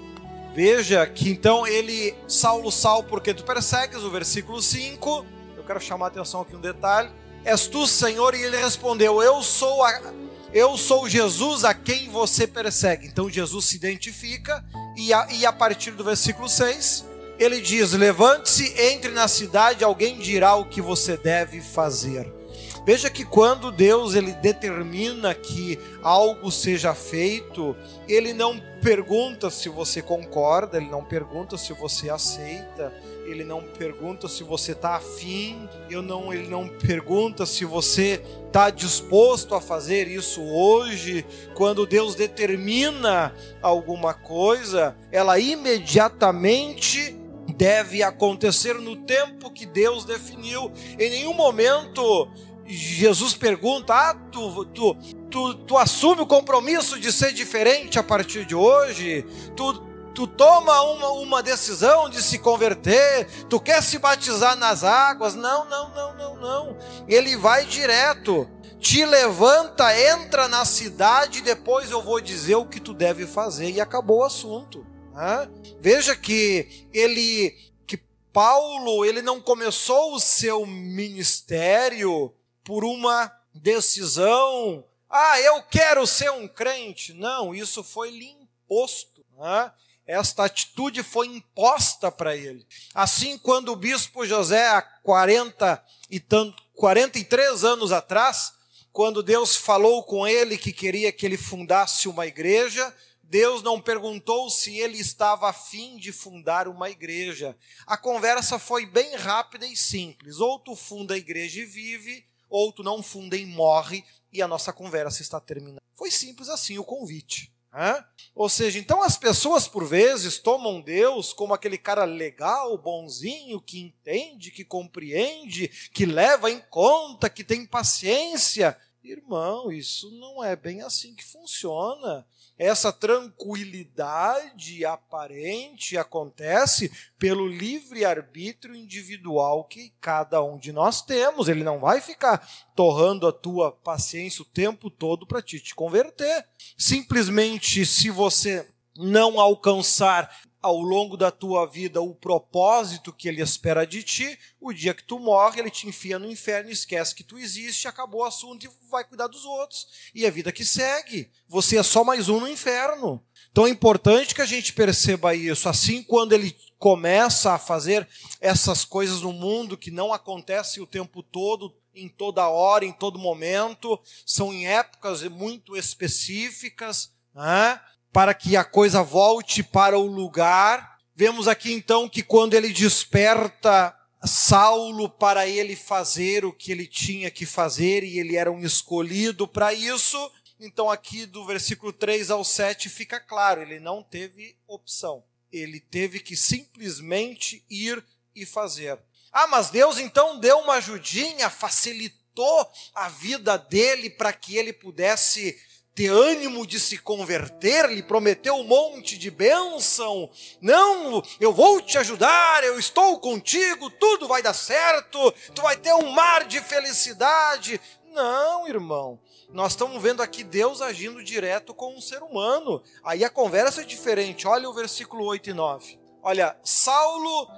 Veja 0.52 1.06
que 1.06 1.30
então 1.30 1.64
ele, 1.64 2.12
Saulo, 2.26 2.72
Saulo, 2.72 3.04
porque 3.04 3.32
tu 3.32 3.44
persegues, 3.44 4.02
o 4.02 4.10
versículo 4.10 4.60
5. 4.60 5.24
Eu 5.56 5.62
quero 5.62 5.80
chamar 5.80 6.06
a 6.06 6.08
atenção 6.08 6.40
aqui 6.40 6.56
um 6.56 6.60
detalhe. 6.60 7.08
És 7.44 7.68
tu, 7.68 7.86
Senhor? 7.86 8.34
E 8.34 8.42
ele 8.42 8.56
respondeu: 8.56 9.22
Eu 9.22 9.40
sou 9.44 9.84
a, 9.84 10.12
eu 10.52 10.76
sou 10.76 11.08
Jesus 11.08 11.62
a 11.62 11.72
quem 11.72 12.08
você 12.08 12.48
persegue. 12.48 13.06
Então 13.06 13.30
Jesus 13.30 13.66
se 13.66 13.76
identifica 13.76 14.64
e 14.96 15.14
a, 15.14 15.28
e 15.30 15.46
a 15.46 15.52
partir 15.52 15.92
do 15.92 16.02
versículo 16.02 16.48
6, 16.48 17.04
ele 17.38 17.60
diz: 17.60 17.92
Levante-se, 17.92 18.74
entre 18.76 19.12
na 19.12 19.28
cidade, 19.28 19.84
alguém 19.84 20.18
dirá 20.18 20.56
o 20.56 20.64
que 20.64 20.82
você 20.82 21.16
deve 21.16 21.60
fazer. 21.60 22.43
Veja 22.84 23.08
que 23.08 23.24
quando 23.24 23.72
Deus 23.72 24.14
ele 24.14 24.32
determina 24.32 25.32
que 25.34 25.78
algo 26.02 26.50
seja 26.50 26.94
feito, 26.94 27.74
ele 28.06 28.34
não 28.34 28.60
pergunta 28.82 29.48
se 29.48 29.70
você 29.70 30.02
concorda, 30.02 30.76
ele 30.76 30.90
não 30.90 31.02
pergunta 31.02 31.56
se 31.56 31.72
você 31.72 32.10
aceita, 32.10 32.92
ele 33.24 33.42
não 33.42 33.62
pergunta 33.62 34.28
se 34.28 34.44
você 34.44 34.72
está 34.72 34.96
afim, 34.96 35.66
eu 35.88 36.02
não, 36.02 36.30
ele 36.30 36.46
não 36.46 36.68
pergunta 36.68 37.46
se 37.46 37.64
você 37.64 38.22
está 38.46 38.68
disposto 38.68 39.54
a 39.54 39.62
fazer 39.62 40.06
isso 40.06 40.42
hoje. 40.42 41.24
Quando 41.54 41.86
Deus 41.86 42.14
determina 42.14 43.34
alguma 43.62 44.12
coisa, 44.12 44.94
ela 45.10 45.38
imediatamente 45.38 47.18
deve 47.56 48.02
acontecer 48.02 48.74
no 48.74 48.96
tempo 48.96 49.50
que 49.50 49.64
Deus 49.64 50.04
definiu. 50.04 50.70
Em 50.98 51.08
nenhum 51.08 51.32
momento 51.32 52.28
Jesus 52.66 53.34
pergunta: 53.34 53.94
Ah, 53.94 54.14
tu, 54.32 54.64
tu, 54.66 54.94
tu, 55.30 55.54
tu 55.54 55.76
assume 55.76 56.22
o 56.22 56.26
compromisso 56.26 56.98
de 56.98 57.12
ser 57.12 57.32
diferente 57.32 57.98
a 57.98 58.02
partir 58.02 58.44
de 58.46 58.54
hoje? 58.54 59.26
Tu, 59.54 59.74
tu 60.14 60.26
toma 60.26 60.80
uma, 60.82 61.08
uma 61.10 61.42
decisão 61.42 62.08
de 62.08 62.22
se 62.22 62.38
converter? 62.38 63.26
Tu 63.48 63.60
quer 63.60 63.82
se 63.82 63.98
batizar 63.98 64.56
nas 64.56 64.82
águas? 64.82 65.34
Não, 65.34 65.68
não, 65.68 65.90
não, 65.90 66.16
não, 66.16 66.36
não. 66.36 66.78
Ele 67.06 67.36
vai 67.36 67.66
direto. 67.66 68.48
Te 68.78 69.04
levanta, 69.04 69.98
entra 69.98 70.46
na 70.46 70.66
cidade, 70.66 71.40
depois 71.40 71.90
eu 71.90 72.02
vou 72.02 72.20
dizer 72.20 72.56
o 72.56 72.66
que 72.66 72.78
tu 72.78 72.92
deve 72.92 73.26
fazer. 73.26 73.70
E 73.70 73.80
acabou 73.80 74.18
o 74.18 74.24
assunto. 74.24 74.86
Né? 75.14 75.48
Veja 75.80 76.14
que 76.14 76.86
ele, 76.92 77.56
que 77.86 77.96
Paulo, 78.30 79.02
ele 79.04 79.22
não 79.22 79.40
começou 79.40 80.14
o 80.14 80.20
seu 80.20 80.66
ministério 80.66 82.34
por 82.64 82.84
uma 82.84 83.30
decisão. 83.54 84.84
Ah, 85.08 85.40
eu 85.40 85.62
quero 85.62 86.06
ser 86.06 86.30
um 86.30 86.48
crente. 86.48 87.12
Não, 87.12 87.54
isso 87.54 87.84
foi 87.84 88.10
lhe 88.10 88.30
imposto. 88.30 89.24
Né? 89.38 89.72
Esta 90.06 90.44
atitude 90.44 91.02
foi 91.02 91.28
imposta 91.28 92.10
para 92.10 92.36
ele. 92.36 92.66
Assim, 92.94 93.38
quando 93.38 93.70
o 93.70 93.76
bispo 93.76 94.26
José, 94.26 94.68
há 94.68 94.82
40 94.82 95.84
e 96.10 96.18
tanto, 96.18 96.62
43 96.74 97.64
anos 97.64 97.92
atrás, 97.92 98.52
quando 98.92 99.22
Deus 99.22 99.56
falou 99.56 100.04
com 100.04 100.26
ele 100.26 100.58
que 100.58 100.72
queria 100.72 101.12
que 101.12 101.24
ele 101.24 101.36
fundasse 101.36 102.08
uma 102.08 102.26
igreja, 102.26 102.94
Deus 103.22 103.62
não 103.62 103.80
perguntou 103.80 104.50
se 104.50 104.78
ele 104.78 104.98
estava 104.98 105.48
afim 105.48 105.96
de 105.96 106.12
fundar 106.12 106.68
uma 106.68 106.90
igreja. 106.90 107.56
A 107.86 107.96
conversa 107.96 108.58
foi 108.58 108.86
bem 108.86 109.16
rápida 109.16 109.66
e 109.66 109.76
simples. 109.76 110.38
Ou 110.38 110.58
tu 110.58 110.76
funda 110.76 111.14
a 111.14 111.18
igreja 111.18 111.60
e 111.60 111.64
vive, 111.64 112.24
ou 112.56 112.70
tu 112.70 112.84
não 112.84 113.02
funda 113.02 113.36
e 113.36 113.44
morre, 113.44 114.04
e 114.32 114.40
a 114.40 114.46
nossa 114.46 114.72
conversa 114.72 115.22
está 115.22 115.40
terminando. 115.40 115.80
Foi 115.96 116.08
simples 116.08 116.48
assim 116.48 116.78
o 116.78 116.84
convite. 116.84 117.52
Né? 117.72 118.04
Ou 118.32 118.48
seja, 118.48 118.78
então 118.78 119.02
as 119.02 119.16
pessoas 119.16 119.66
por 119.66 119.84
vezes 119.84 120.38
tomam 120.38 120.80
Deus 120.80 121.32
como 121.32 121.52
aquele 121.52 121.76
cara 121.76 122.04
legal, 122.04 122.78
bonzinho, 122.78 123.60
que 123.60 123.80
entende, 123.80 124.52
que 124.52 124.64
compreende, 124.64 125.66
que 125.92 126.06
leva 126.06 126.48
em 126.48 126.60
conta, 126.70 127.28
que 127.28 127.42
tem 127.42 127.66
paciência. 127.66 128.78
Irmão, 129.02 129.72
isso 129.72 130.08
não 130.12 130.42
é 130.42 130.54
bem 130.54 130.80
assim 130.80 131.12
que 131.12 131.24
funciona 131.24 132.24
essa 132.58 132.92
tranquilidade 132.92 134.84
aparente 134.84 135.98
acontece 135.98 136.90
pelo 137.18 137.48
livre-arbítrio 137.48 138.76
individual 138.76 139.64
que 139.64 139.92
cada 140.00 140.42
um 140.42 140.56
de 140.56 140.72
nós 140.72 141.02
temos. 141.02 141.48
Ele 141.48 141.64
não 141.64 141.80
vai 141.80 142.00
ficar 142.00 142.46
torrando 142.76 143.26
a 143.26 143.32
tua 143.32 143.72
paciência 143.72 144.42
o 144.42 144.46
tempo 144.46 144.88
todo 144.88 145.26
para 145.26 145.42
te, 145.42 145.58
te 145.58 145.74
converter. 145.74 146.46
Simplesmente, 146.78 147.84
se 147.84 148.08
você 148.08 148.68
não 148.96 149.40
alcançar 149.40 150.30
ao 150.64 150.80
longo 150.80 151.14
da 151.14 151.30
tua 151.30 151.66
vida 151.66 152.00
o 152.00 152.14
propósito 152.14 153.12
que 153.12 153.28
ele 153.28 153.42
espera 153.42 153.86
de 153.86 154.02
ti, 154.02 154.38
o 154.58 154.72
dia 154.72 154.94
que 154.94 155.04
tu 155.04 155.18
morre, 155.18 155.60
ele 155.60 155.70
te 155.70 155.86
enfia 155.86 156.18
no 156.18 156.30
inferno, 156.30 156.70
esquece 156.70 157.14
que 157.14 157.22
tu 157.22 157.36
existe, 157.36 157.86
acabou 157.86 158.22
o 158.22 158.24
assunto 158.24 158.64
e 158.64 158.70
vai 158.90 159.04
cuidar 159.04 159.26
dos 159.26 159.44
outros. 159.44 159.86
E 160.14 160.24
a 160.24 160.30
vida 160.30 160.50
que 160.50 160.64
segue. 160.64 161.30
Você 161.46 161.76
é 161.76 161.82
só 161.82 162.02
mais 162.02 162.30
um 162.30 162.40
no 162.40 162.48
inferno. 162.48 163.22
Então 163.52 163.66
é 163.66 163.68
importante 163.68 164.34
que 164.34 164.40
a 164.40 164.46
gente 164.46 164.72
perceba 164.72 165.34
isso. 165.34 165.68
Assim, 165.68 166.02
quando 166.02 166.32
ele 166.32 166.56
começa 166.78 167.52
a 167.52 167.58
fazer 167.58 168.08
essas 168.40 168.86
coisas 168.86 169.20
no 169.20 169.34
mundo 169.34 169.76
que 169.76 169.90
não 169.90 170.14
acontecem 170.14 170.82
o 170.82 170.86
tempo 170.86 171.22
todo, 171.22 171.76
em 171.94 172.08
toda 172.08 172.48
hora, 172.48 172.86
em 172.86 172.92
todo 172.92 173.18
momento, 173.18 174.00
são 174.24 174.50
em 174.50 174.66
épocas 174.66 175.22
muito 175.24 175.76
específicas, 175.76 177.12
né? 177.34 177.78
Para 178.14 178.32
que 178.32 178.56
a 178.56 178.62
coisa 178.62 179.02
volte 179.02 179.60
para 179.60 179.98
o 179.98 180.06
lugar. 180.06 181.00
Vemos 181.16 181.48
aqui 181.48 181.72
então 181.72 182.08
que 182.08 182.22
quando 182.22 182.54
ele 182.54 182.72
desperta 182.72 183.92
Saulo 184.24 185.10
para 185.10 185.48
ele 185.48 185.74
fazer 185.74 186.44
o 186.44 186.52
que 186.52 186.70
ele 186.70 186.86
tinha 186.86 187.28
que 187.28 187.44
fazer 187.44 188.04
e 188.04 188.20
ele 188.20 188.36
era 188.36 188.52
um 188.52 188.64
escolhido 188.64 189.48
para 189.48 189.74
isso, 189.74 190.30
então 190.60 190.88
aqui 190.88 191.26
do 191.26 191.44
versículo 191.44 191.92
3 191.92 192.30
ao 192.30 192.44
7 192.44 192.88
fica 192.88 193.18
claro, 193.18 193.62
ele 193.62 193.80
não 193.80 194.00
teve 194.00 194.56
opção. 194.68 195.24
Ele 195.52 195.80
teve 195.80 196.20
que 196.20 196.36
simplesmente 196.36 197.64
ir 197.68 198.02
e 198.32 198.46
fazer. 198.46 198.96
Ah, 199.32 199.48
mas 199.48 199.70
Deus 199.70 199.98
então 199.98 200.38
deu 200.38 200.58
uma 200.58 200.74
ajudinha, 200.74 201.50
facilitou 201.50 202.70
a 202.94 203.08
vida 203.08 203.58
dele 203.58 204.08
para 204.08 204.32
que 204.32 204.56
ele 204.56 204.72
pudesse 204.72 205.60
ter 205.94 206.08
ânimo 206.08 206.66
de 206.66 206.80
se 206.80 206.98
converter, 206.98 207.88
lhe 207.88 208.02
prometeu 208.02 208.56
um 208.56 208.64
monte 208.64 209.16
de 209.16 209.30
bênção. 209.30 210.28
Não, 210.60 211.22
eu 211.38 211.52
vou 211.52 211.80
te 211.80 211.96
ajudar, 211.98 212.64
eu 212.64 212.78
estou 212.78 213.20
contigo, 213.20 213.88
tudo 213.90 214.26
vai 214.26 214.42
dar 214.42 214.54
certo, 214.54 215.32
tu 215.54 215.62
vai 215.62 215.76
ter 215.76 215.94
um 215.94 216.10
mar 216.10 216.44
de 216.44 216.60
felicidade. 216.60 217.80
Não, 218.12 218.66
irmão. 218.66 219.20
Nós 219.50 219.72
estamos 219.72 220.02
vendo 220.02 220.20
aqui 220.20 220.42
Deus 220.42 220.82
agindo 220.82 221.22
direto 221.22 221.72
com 221.72 221.94
um 221.96 222.00
ser 222.00 222.22
humano. 222.24 222.82
Aí 223.04 223.22
a 223.22 223.30
conversa 223.30 223.82
é 223.82 223.84
diferente. 223.84 224.48
Olha 224.48 224.68
o 224.68 224.74
versículo 224.74 225.24
8 225.26 225.50
e 225.50 225.52
9. 225.52 225.98
Olha, 226.20 226.56
Saulo 226.64 227.48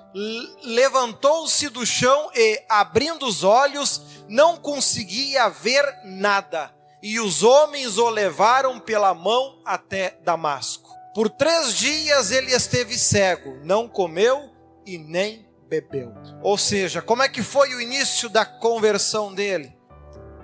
levantou-se 0.62 1.68
do 1.68 1.86
chão 1.86 2.30
e, 2.34 2.62
abrindo 2.68 3.24
os 3.24 3.44
olhos, 3.44 4.02
não 4.28 4.56
conseguia 4.56 5.48
ver 5.48 5.84
nada 6.04 6.75
e 7.06 7.20
os 7.20 7.44
homens 7.44 7.98
o 7.98 8.10
levaram 8.10 8.80
pela 8.80 9.14
mão 9.14 9.60
até 9.64 10.18
Damasco. 10.24 10.90
Por 11.14 11.30
três 11.30 11.72
dias 11.74 12.32
ele 12.32 12.52
esteve 12.52 12.98
cego, 12.98 13.60
não 13.62 13.88
comeu 13.88 14.50
e 14.84 14.98
nem 14.98 15.48
bebeu. 15.68 16.12
Ou 16.42 16.58
seja, 16.58 17.00
como 17.00 17.22
é 17.22 17.28
que 17.28 17.44
foi 17.44 17.72
o 17.72 17.80
início 17.80 18.28
da 18.28 18.44
conversão 18.44 19.32
dele? 19.32 19.72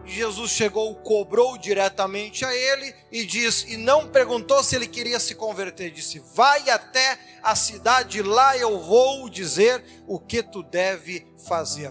Jesus 0.05 0.53
chegou, 0.53 0.95
cobrou 0.95 1.59
diretamente 1.59 2.45
a 2.45 2.55
ele 2.55 2.95
e 3.11 3.25
diz, 3.25 3.65
e 3.65 3.77
não 3.77 4.07
perguntou 4.07 4.63
se 4.63 4.77
ele 4.77 4.87
queria 4.87 5.19
se 5.19 5.35
converter, 5.35 5.91
disse: 5.91 6.23
Vai 6.33 6.71
até 6.71 7.19
a 7.43 7.57
cidade, 7.57 8.23
lá 8.23 8.57
eu 8.57 8.81
vou 8.81 9.29
dizer 9.29 9.83
o 10.07 10.21
que 10.21 10.45
tu 10.45 10.63
deve 10.63 11.27
fazer. 11.45 11.91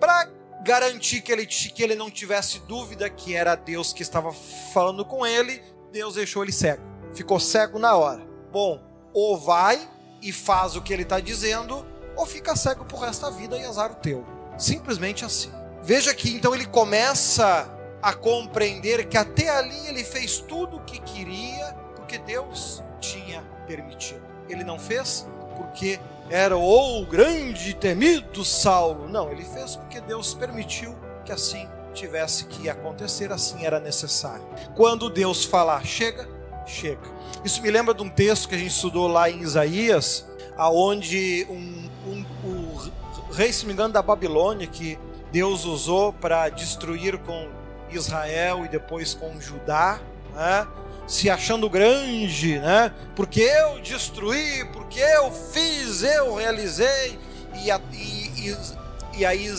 Para 0.00 0.37
garantir 0.62 1.20
que 1.20 1.32
ele, 1.32 1.46
que 1.46 1.82
ele 1.82 1.94
não 1.94 2.10
tivesse 2.10 2.60
dúvida 2.60 3.08
que 3.08 3.34
era 3.34 3.54
Deus 3.54 3.92
que 3.92 4.02
estava 4.02 4.32
falando 4.72 5.04
com 5.04 5.26
ele, 5.26 5.62
Deus 5.92 6.14
deixou 6.14 6.42
ele 6.42 6.52
cego. 6.52 6.82
Ficou 7.14 7.40
cego 7.40 7.78
na 7.78 7.96
hora. 7.96 8.26
Bom, 8.52 8.80
ou 9.12 9.38
vai 9.38 9.88
e 10.20 10.32
faz 10.32 10.76
o 10.76 10.82
que 10.82 10.92
ele 10.92 11.02
está 11.02 11.20
dizendo, 11.20 11.86
ou 12.16 12.26
fica 12.26 12.56
cego 12.56 12.84
pro 12.84 12.98
resto 12.98 13.22
da 13.22 13.30
vida 13.30 13.56
e 13.56 13.64
azar 13.64 13.92
o 13.92 13.96
teu. 13.96 14.26
Simplesmente 14.56 15.24
assim. 15.24 15.50
Veja 15.82 16.14
que 16.14 16.32
então 16.34 16.54
ele 16.54 16.66
começa 16.66 17.72
a 18.02 18.12
compreender 18.12 19.08
que 19.08 19.16
até 19.16 19.48
ali 19.48 19.86
ele 19.86 20.04
fez 20.04 20.38
tudo 20.38 20.76
o 20.76 20.84
que 20.84 21.00
queria, 21.00 21.72
porque 21.96 22.18
Deus 22.18 22.82
tinha 23.00 23.42
permitido. 23.66 24.22
Ele 24.48 24.64
não 24.64 24.78
fez 24.78 25.26
porque 25.56 26.00
era 26.30 26.56
o 26.56 27.06
grande 27.06 27.70
e 27.70 27.74
temido 27.74 28.44
Saulo. 28.44 29.08
Não, 29.08 29.30
ele 29.30 29.44
fez 29.44 29.76
porque 29.76 30.00
Deus 30.00 30.34
permitiu 30.34 30.94
que 31.24 31.32
assim 31.32 31.68
tivesse 31.94 32.44
que 32.44 32.68
acontecer, 32.68 33.32
assim 33.32 33.64
era 33.64 33.80
necessário. 33.80 34.44
Quando 34.74 35.10
Deus 35.10 35.44
falar, 35.44 35.84
chega, 35.84 36.28
chega. 36.66 37.00
Isso 37.44 37.62
me 37.62 37.70
lembra 37.70 37.94
de 37.94 38.02
um 38.02 38.08
texto 38.08 38.48
que 38.48 38.54
a 38.54 38.58
gente 38.58 38.70
estudou 38.70 39.08
lá 39.08 39.30
em 39.30 39.40
Isaías, 39.40 40.26
aonde 40.56 41.46
um, 41.50 41.88
um, 42.06 42.24
o 42.44 43.32
rei, 43.32 43.52
se 43.52 43.66
me 43.66 43.72
engano, 43.72 43.92
da 43.92 44.02
Babilônia, 44.02 44.66
que 44.66 44.98
Deus 45.32 45.64
usou 45.64 46.12
para 46.12 46.48
destruir 46.48 47.18
com 47.18 47.48
Israel 47.90 48.64
e 48.64 48.68
depois 48.68 49.14
com 49.14 49.40
Judá, 49.40 50.00
né? 50.34 50.66
Se 51.08 51.30
achando 51.30 51.70
grande, 51.70 52.58
né? 52.58 52.92
Porque 53.16 53.40
eu 53.40 53.80
destruí, 53.80 54.64
porque 54.66 55.00
eu 55.00 55.32
fiz, 55.32 56.02
eu 56.02 56.34
realizei. 56.34 57.18
E, 57.64 57.70
a, 57.70 57.80
e, 57.92 58.50
e, 58.50 58.56
e 59.16 59.26
aí 59.26 59.50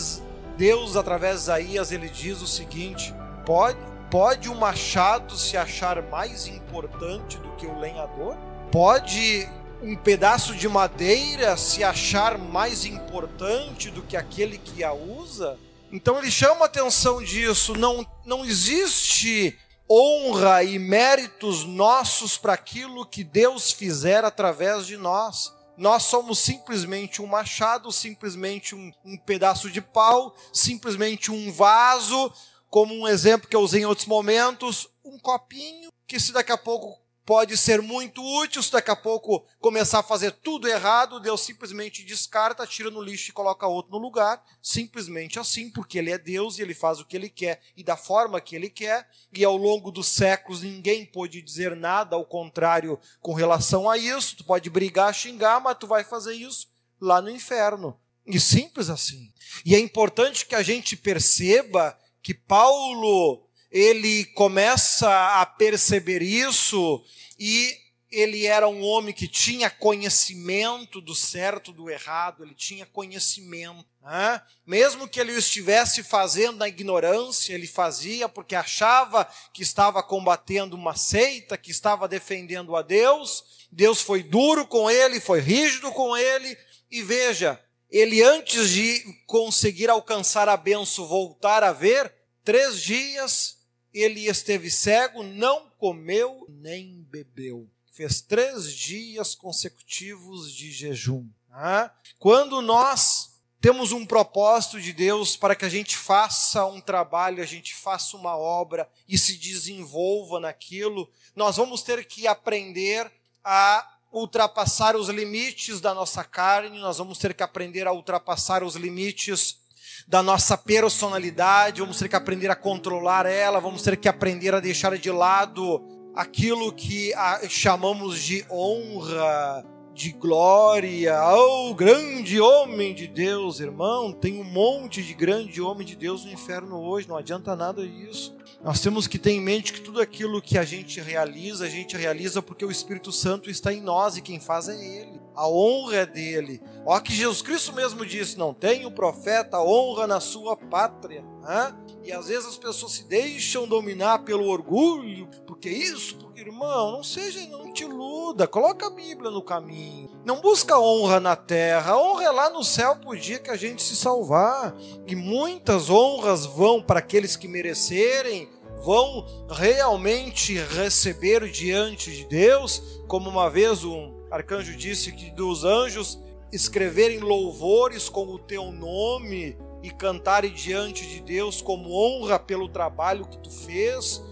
Deus, 0.56 0.96
através 0.96 1.36
de 1.36 1.42
Isaías, 1.42 1.90
ele 1.90 2.08
diz 2.08 2.40
o 2.40 2.46
seguinte: 2.46 3.12
pode, 3.44 3.76
pode 4.08 4.48
o 4.48 4.54
machado 4.54 5.36
se 5.36 5.56
achar 5.56 6.00
mais 6.02 6.46
importante 6.46 7.36
do 7.38 7.50
que 7.56 7.66
o 7.66 7.78
lenhador? 7.78 8.36
Pode 8.70 9.48
um 9.82 9.96
pedaço 9.96 10.54
de 10.54 10.68
madeira 10.68 11.56
se 11.56 11.82
achar 11.82 12.38
mais 12.38 12.84
importante 12.84 13.90
do 13.90 14.02
que 14.02 14.16
aquele 14.16 14.56
que 14.56 14.84
a 14.84 14.92
usa? 14.92 15.58
Então 15.90 16.18
ele 16.18 16.30
chama 16.30 16.62
a 16.62 16.66
atenção 16.66 17.20
disso. 17.22 17.74
Não, 17.74 18.06
não 18.24 18.44
existe 18.44 19.58
honra 19.90 20.62
e 20.62 20.78
méritos 20.78 21.64
nossos 21.64 22.38
para 22.38 22.52
aquilo 22.52 23.04
que 23.04 23.24
Deus 23.24 23.72
fizer 23.72 24.24
através 24.24 24.86
de 24.86 24.96
nós. 24.96 25.52
Nós 25.76 26.04
somos 26.04 26.38
simplesmente 26.38 27.20
um 27.20 27.26
machado, 27.26 27.90
simplesmente 27.90 28.74
um, 28.74 28.92
um 29.04 29.16
pedaço 29.16 29.68
de 29.68 29.80
pau, 29.80 30.36
simplesmente 30.52 31.32
um 31.32 31.50
vaso, 31.50 32.32
como 32.68 32.94
um 32.94 33.08
exemplo 33.08 33.48
que 33.48 33.56
eu 33.56 33.62
usei 33.62 33.82
em 33.82 33.86
outros 33.86 34.06
momentos, 34.06 34.88
um 35.04 35.18
copinho 35.18 35.90
que 36.06 36.20
se 36.20 36.32
daqui 36.32 36.52
a 36.52 36.58
pouco 36.58 36.99
pode 37.30 37.56
ser 37.56 37.80
muito 37.80 38.20
útil 38.42 38.60
se 38.60 38.72
daqui 38.72 38.90
a 38.90 38.96
pouco 38.96 39.46
começar 39.60 40.00
a 40.00 40.02
fazer 40.02 40.32
tudo 40.32 40.66
errado, 40.66 41.20
Deus 41.20 41.42
simplesmente 41.42 42.02
descarta, 42.02 42.66
tira 42.66 42.90
no 42.90 43.00
lixo 43.00 43.30
e 43.30 43.32
coloca 43.32 43.68
outro 43.68 43.92
no 43.92 43.98
lugar, 43.98 44.44
simplesmente 44.60 45.38
assim, 45.38 45.70
porque 45.70 45.96
ele 45.96 46.10
é 46.10 46.18
Deus 46.18 46.58
e 46.58 46.62
ele 46.62 46.74
faz 46.74 46.98
o 46.98 47.04
que 47.04 47.16
ele 47.16 47.28
quer 47.28 47.62
e 47.76 47.84
da 47.84 47.96
forma 47.96 48.40
que 48.40 48.56
ele 48.56 48.68
quer, 48.68 49.08
e 49.32 49.44
ao 49.44 49.56
longo 49.56 49.92
dos 49.92 50.08
séculos 50.08 50.62
ninguém 50.62 51.06
pôde 51.06 51.40
dizer 51.40 51.76
nada 51.76 52.16
ao 52.16 52.24
contrário 52.24 52.98
com 53.20 53.32
relação 53.32 53.88
a 53.88 53.96
isso. 53.96 54.38
Tu 54.38 54.42
pode 54.42 54.68
brigar, 54.68 55.14
xingar, 55.14 55.60
mas 55.60 55.78
tu 55.78 55.86
vai 55.86 56.02
fazer 56.02 56.34
isso 56.34 56.66
lá 57.00 57.22
no 57.22 57.30
inferno. 57.30 57.96
E 58.26 58.40
simples 58.40 58.90
assim. 58.90 59.32
E 59.64 59.76
é 59.76 59.78
importante 59.78 60.46
que 60.46 60.56
a 60.56 60.64
gente 60.64 60.96
perceba 60.96 61.96
que 62.20 62.34
Paulo 62.34 63.48
ele 63.70 64.24
começa 64.26 65.40
a 65.40 65.46
perceber 65.46 66.22
isso 66.22 67.04
e 67.38 67.76
ele 68.10 68.44
era 68.44 68.66
um 68.66 68.82
homem 68.82 69.14
que 69.14 69.28
tinha 69.28 69.70
conhecimento 69.70 71.00
do 71.00 71.14
certo, 71.14 71.72
do 71.72 71.88
errado, 71.88 72.42
ele 72.42 72.54
tinha 72.54 72.84
conhecimento. 72.84 73.86
Né? 74.02 74.42
Mesmo 74.66 75.06
que 75.06 75.20
ele 75.20 75.32
o 75.32 75.38
estivesse 75.38 76.02
fazendo 76.02 76.58
na 76.58 76.66
ignorância, 76.66 77.54
ele 77.54 77.68
fazia 77.68 78.28
porque 78.28 78.56
achava 78.56 79.28
que 79.54 79.62
estava 79.62 80.02
combatendo 80.02 80.74
uma 80.74 80.96
seita, 80.96 81.56
que 81.56 81.70
estava 81.70 82.08
defendendo 82.08 82.74
a 82.74 82.82
Deus. 82.82 83.44
Deus 83.70 84.00
foi 84.00 84.24
duro 84.24 84.66
com 84.66 84.90
ele, 84.90 85.20
foi 85.20 85.40
rígido 85.40 85.92
com 85.92 86.16
ele, 86.16 86.58
e 86.90 87.02
veja, 87.02 87.62
ele 87.88 88.20
antes 88.20 88.70
de 88.70 89.04
conseguir 89.26 89.88
alcançar 89.88 90.48
a 90.48 90.56
benção, 90.56 91.06
voltar 91.06 91.62
a 91.62 91.72
ver, 91.72 92.12
três 92.42 92.82
dias 92.82 93.59
ele 93.92 94.26
esteve 94.28 94.70
cego, 94.70 95.22
não 95.22 95.68
comeu 95.78 96.46
nem 96.48 97.02
bebeu. 97.10 97.68
Fez 97.92 98.20
três 98.20 98.72
dias 98.72 99.34
consecutivos 99.34 100.52
de 100.52 100.70
jejum. 100.70 101.26
Tá? 101.48 101.94
Quando 102.18 102.62
nós 102.62 103.30
temos 103.60 103.92
um 103.92 104.06
propósito 104.06 104.80
de 104.80 104.92
Deus 104.92 105.36
para 105.36 105.54
que 105.54 105.64
a 105.64 105.68
gente 105.68 105.96
faça 105.96 106.64
um 106.64 106.80
trabalho, 106.80 107.42
a 107.42 107.46
gente 107.46 107.74
faça 107.74 108.16
uma 108.16 108.36
obra 108.36 108.88
e 109.06 109.18
se 109.18 109.36
desenvolva 109.36 110.40
naquilo, 110.40 111.10
nós 111.36 111.56
vamos 111.56 111.82
ter 111.82 112.04
que 112.06 112.26
aprender 112.26 113.10
a 113.44 113.86
ultrapassar 114.12 114.96
os 114.96 115.08
limites 115.08 115.80
da 115.80 115.94
nossa 115.94 116.24
carne, 116.24 116.78
nós 116.78 116.98
vamos 116.98 117.18
ter 117.18 117.34
que 117.34 117.42
aprender 117.42 117.86
a 117.86 117.92
ultrapassar 117.92 118.62
os 118.64 118.74
limites 118.76 119.59
da 120.06 120.22
nossa 120.22 120.56
personalidade, 120.56 121.80
vamos 121.80 121.98
ter 121.98 122.08
que 122.08 122.16
aprender 122.16 122.50
a 122.50 122.56
controlar 122.56 123.26
ela, 123.26 123.60
vamos 123.60 123.82
ter 123.82 123.96
que 123.96 124.08
aprender 124.08 124.54
a 124.54 124.60
deixar 124.60 124.96
de 124.98 125.10
lado 125.10 125.82
aquilo 126.14 126.72
que 126.72 127.12
chamamos 127.48 128.20
de 128.20 128.44
honra, 128.50 129.64
de 129.94 130.12
glória. 130.12 131.18
Oh, 131.34 131.74
grande 131.74 132.40
homem 132.40 132.94
de 132.94 133.06
Deus, 133.06 133.60
irmão, 133.60 134.12
tem 134.12 134.40
um 134.40 134.44
monte 134.44 135.02
de 135.02 135.14
grande 135.14 135.60
homem 135.60 135.86
de 135.86 135.96
Deus 135.96 136.24
no 136.24 136.32
inferno 136.32 136.80
hoje, 136.80 137.08
não 137.08 137.16
adianta 137.16 137.54
nada 137.54 137.82
isso. 137.82 138.36
Nós 138.62 138.80
temos 138.80 139.06
que 139.06 139.18
ter 139.18 139.30
em 139.30 139.40
mente 139.40 139.72
que 139.72 139.80
tudo 139.80 140.00
aquilo 140.00 140.42
que 140.42 140.58
a 140.58 140.64
gente 140.64 141.00
realiza, 141.00 141.64
a 141.64 141.68
gente 141.68 141.96
realiza 141.96 142.42
porque 142.42 142.64
o 142.64 142.70
Espírito 142.70 143.10
Santo 143.10 143.50
está 143.50 143.72
em 143.72 143.80
nós 143.80 144.16
e 144.16 144.22
quem 144.22 144.38
faz 144.38 144.68
é 144.68 144.74
Ele 144.74 145.20
a 145.40 145.48
honra 145.48 145.96
é 145.96 146.06
dele. 146.06 146.60
Ó 146.84 146.98
que 147.00 147.14
Jesus 147.14 147.42
Cristo 147.42 147.72
mesmo 147.72 148.04
disse: 148.04 148.38
não 148.38 148.52
tem 148.52 148.84
o 148.84 148.90
profeta 148.90 149.60
honra 149.60 150.06
na 150.06 150.20
sua 150.20 150.56
pátria. 150.56 151.24
Né? 151.40 151.74
E 152.04 152.12
às 152.12 152.28
vezes 152.28 152.46
as 152.46 152.58
pessoas 152.58 152.92
se 152.92 153.04
deixam 153.04 153.66
dominar 153.66 154.20
pelo 154.20 154.46
orgulho, 154.46 155.28
porque 155.46 155.68
isso, 155.68 156.16
irmão, 156.40 156.92
não 156.92 157.02
seja, 157.02 157.46
não 157.48 157.72
te 157.72 157.84
iluda, 157.84 158.46
coloca 158.46 158.86
a 158.86 158.90
Bíblia 158.90 159.30
no 159.30 159.42
caminho. 159.42 160.10
Não 160.24 160.40
busca 160.40 160.78
honra 160.78 161.20
na 161.20 161.36
terra, 161.36 161.96
honra 161.96 162.24
é 162.24 162.30
lá 162.30 162.50
no 162.50 162.64
céu 162.64 162.96
por 162.96 163.16
dia 163.16 163.38
que 163.38 163.50
a 163.50 163.56
gente 163.56 163.82
se 163.82 163.94
salvar. 163.94 164.74
E 165.06 165.14
muitas 165.14 165.90
honras 165.90 166.46
vão 166.46 166.82
para 166.82 167.00
aqueles 167.00 167.36
que 167.36 167.46
merecerem, 167.46 168.48
vão 168.82 169.26
realmente 169.50 170.54
receber 170.54 171.48
diante 171.50 172.10
de 172.10 172.24
Deus, 172.24 173.02
como 173.06 173.28
uma 173.28 173.50
vez 173.50 173.84
um 173.84 174.18
arcanjo 174.30 174.76
disse 174.76 175.12
que 175.12 175.30
dos 175.30 175.64
anjos 175.64 176.18
escreverem 176.52 177.18
louvores 177.18 178.08
com 178.08 178.26
o 178.26 178.38
teu 178.38 178.72
nome 178.72 179.56
e 179.82 179.90
cantarem 179.90 180.52
diante 180.52 181.06
de 181.06 181.20
Deus 181.20 181.62
como 181.62 181.92
honra 181.92 182.38
pelo 182.38 182.68
trabalho 182.68 183.26
que 183.26 183.38
tu 183.38 183.50
fez. 183.50 184.22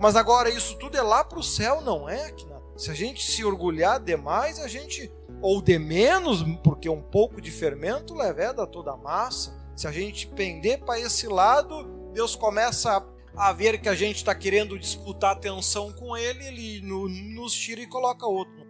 Mas 0.00 0.16
agora 0.16 0.50
isso 0.50 0.76
tudo 0.78 0.96
é 0.96 1.02
lá 1.02 1.24
para 1.24 1.38
o 1.38 1.42
céu, 1.42 1.80
não 1.80 2.08
é? 2.08 2.32
Se 2.76 2.90
a 2.90 2.94
gente 2.94 3.24
se 3.24 3.44
orgulhar 3.44 4.00
demais, 4.00 4.58
a 4.58 4.66
gente, 4.66 5.12
ou 5.40 5.60
de 5.60 5.78
menos, 5.78 6.42
porque 6.64 6.88
um 6.88 7.02
pouco 7.02 7.40
de 7.40 7.50
fermento 7.50 8.14
leveda 8.14 8.66
toda 8.66 8.92
a 8.92 8.96
massa. 8.96 9.60
Se 9.76 9.86
a 9.86 9.92
gente 9.92 10.26
pender 10.26 10.80
para 10.84 10.98
esse 10.98 11.26
lado, 11.26 11.84
Deus 12.12 12.34
começa 12.34 13.04
a, 13.36 13.52
ver 13.52 13.80
que 13.80 13.88
a 13.88 13.94
gente 13.94 14.16
está 14.16 14.34
querendo 14.34 14.78
disputar 14.78 15.32
atenção 15.32 15.92
com 15.92 16.16
ele, 16.16 16.46
ele 16.46 16.80
nos 16.82 17.52
tira 17.52 17.80
e 17.80 17.86
coloca 17.86 18.26
outro? 18.26 18.62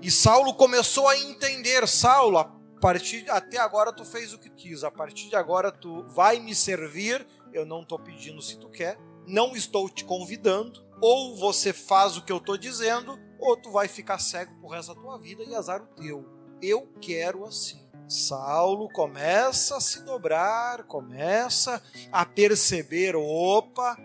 E 0.00 0.10
Saulo 0.10 0.54
começou 0.54 1.08
a 1.08 1.18
entender, 1.18 1.86
Saulo, 1.88 2.38
a 2.38 2.44
partir 2.80 3.28
até 3.28 3.58
agora 3.58 3.92
tu 3.92 4.04
fez 4.04 4.32
o 4.32 4.38
que 4.38 4.48
quis, 4.50 4.84
a 4.84 4.90
partir 4.90 5.28
de 5.28 5.36
agora 5.36 5.70
tu 5.70 6.04
vai 6.08 6.38
me 6.38 6.54
servir, 6.54 7.26
eu 7.52 7.66
não 7.66 7.82
estou 7.82 7.98
pedindo 7.98 8.40
se 8.40 8.56
tu 8.56 8.68
quer, 8.68 8.98
não 9.26 9.54
estou 9.54 9.88
te 9.88 10.04
convidando, 10.04 10.82
ou 11.00 11.36
você 11.36 11.72
faz 11.72 12.16
o 12.16 12.24
que 12.24 12.32
eu 12.32 12.36
estou 12.36 12.56
dizendo, 12.56 13.18
ou 13.38 13.56
tu 13.56 13.70
vai 13.70 13.88
ficar 13.88 14.18
cego 14.18 14.54
por 14.60 14.68
resto 14.68 14.94
da 14.94 15.00
tua 15.00 15.18
vida 15.18 15.42
e 15.42 15.54
azar 15.54 15.82
o 15.82 15.86
teu. 16.00 16.24
Eu 16.60 16.88
quero 17.00 17.44
assim. 17.44 17.82
Saulo 18.08 18.88
começa 18.90 19.76
a 19.76 19.80
se 19.80 20.04
dobrar, 20.04 20.84
começa 20.84 21.82
a 22.10 22.26
perceber, 22.26 23.16
opa, 23.16 23.96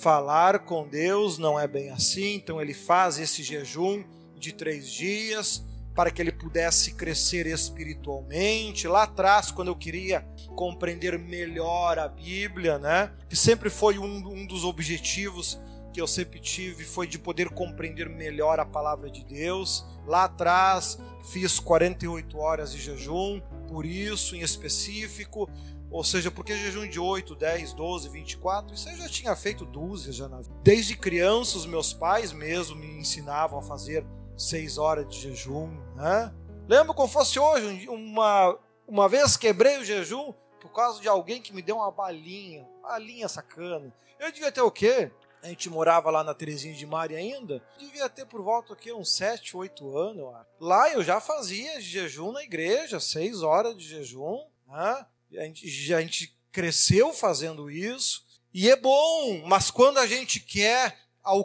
falar 0.00 0.60
com 0.60 0.86
Deus 0.86 1.36
não 1.36 1.58
é 1.58 1.66
bem 1.66 1.90
assim, 1.90 2.34
então 2.34 2.60
ele 2.60 2.74
faz 2.74 3.18
esse 3.18 3.42
jejum, 3.42 4.04
de 4.36 4.52
três 4.52 4.88
dias, 4.88 5.64
para 5.96 6.10
que 6.10 6.20
ele 6.20 6.30
pudesse 6.30 6.92
crescer 6.92 7.46
espiritualmente. 7.46 8.86
Lá 8.86 9.04
atrás, 9.04 9.50
quando 9.50 9.68
eu 9.68 9.76
queria 9.76 10.20
compreender 10.54 11.18
melhor 11.18 11.98
a 11.98 12.06
Bíblia, 12.06 12.78
né? 12.78 13.10
Que 13.30 13.34
sempre 13.34 13.70
foi 13.70 13.98
um, 13.98 14.16
um 14.28 14.46
dos 14.46 14.62
objetivos 14.62 15.58
que 15.94 16.00
eu 16.00 16.06
sempre 16.06 16.38
tive, 16.38 16.84
foi 16.84 17.06
de 17.06 17.18
poder 17.18 17.48
compreender 17.48 18.06
melhor 18.10 18.60
a 18.60 18.66
palavra 18.66 19.10
de 19.10 19.24
Deus. 19.24 19.86
Lá 20.06 20.24
atrás, 20.24 20.98
fiz 21.32 21.58
48 21.58 22.38
horas 22.38 22.72
de 22.72 22.78
jejum, 22.78 23.40
por 23.66 23.86
isso 23.86 24.36
em 24.36 24.40
específico. 24.40 25.48
Ou 25.90 26.04
seja, 26.04 26.30
porque 26.30 26.54
jejum 26.54 26.86
de 26.86 27.00
8, 27.00 27.34
10, 27.34 27.72
12, 27.72 28.08
24, 28.10 28.74
isso 28.74 28.88
eu 28.90 28.96
já 28.98 29.08
tinha 29.08 29.34
feito 29.34 29.64
dúzias 29.64 30.16
já 30.16 30.28
na 30.28 30.42
vida. 30.42 30.54
Desde 30.62 30.94
criança, 30.94 31.56
os 31.56 31.64
meus 31.64 31.94
pais 31.94 32.32
mesmo 32.32 32.76
me 32.76 32.98
ensinavam 32.98 33.58
a 33.58 33.62
fazer 33.62 34.04
seis 34.36 34.78
horas 34.78 35.08
de 35.08 35.20
jejum, 35.20 35.68
né? 35.94 36.32
Lembro 36.68 36.94
como 36.94 37.08
fosse 37.08 37.38
hoje, 37.38 37.88
uma, 37.88 38.58
uma 38.86 39.08
vez 39.08 39.36
quebrei 39.36 39.78
o 39.78 39.84
jejum 39.84 40.32
por 40.60 40.72
causa 40.72 41.00
de 41.00 41.08
alguém 41.08 41.40
que 41.40 41.54
me 41.54 41.62
deu 41.62 41.76
uma 41.76 41.90
balinha, 41.90 42.66
balinha 42.82 43.28
sacana. 43.28 43.92
Eu 44.18 44.32
devia 44.32 44.50
ter 44.50 44.62
o 44.62 44.70
quê? 44.70 45.10
A 45.42 45.48
gente 45.48 45.70
morava 45.70 46.10
lá 46.10 46.24
na 46.24 46.34
Terezinha 46.34 46.74
de 46.74 46.84
Mari 46.84 47.14
ainda. 47.14 47.62
Devia 47.78 48.08
ter 48.08 48.26
por 48.26 48.42
volta 48.42 48.72
aqui 48.72 48.92
uns 48.92 49.14
7, 49.14 49.56
8 49.56 49.96
anos. 49.96 50.34
Lá 50.58 50.90
eu 50.90 51.04
já 51.04 51.20
fazia 51.20 51.80
jejum 51.80 52.32
na 52.32 52.42
igreja, 52.42 52.98
seis 52.98 53.42
horas 53.42 53.76
de 53.76 53.86
jejum. 53.86 54.44
Né? 54.66 55.06
A, 55.38 55.42
gente, 55.44 55.94
a 55.94 56.00
gente 56.00 56.36
cresceu 56.50 57.12
fazendo 57.12 57.70
isso. 57.70 58.24
E 58.52 58.68
é 58.68 58.74
bom, 58.74 59.42
mas 59.46 59.70
quando 59.70 59.98
a 59.98 60.06
gente 60.06 60.40
quer 60.40 60.98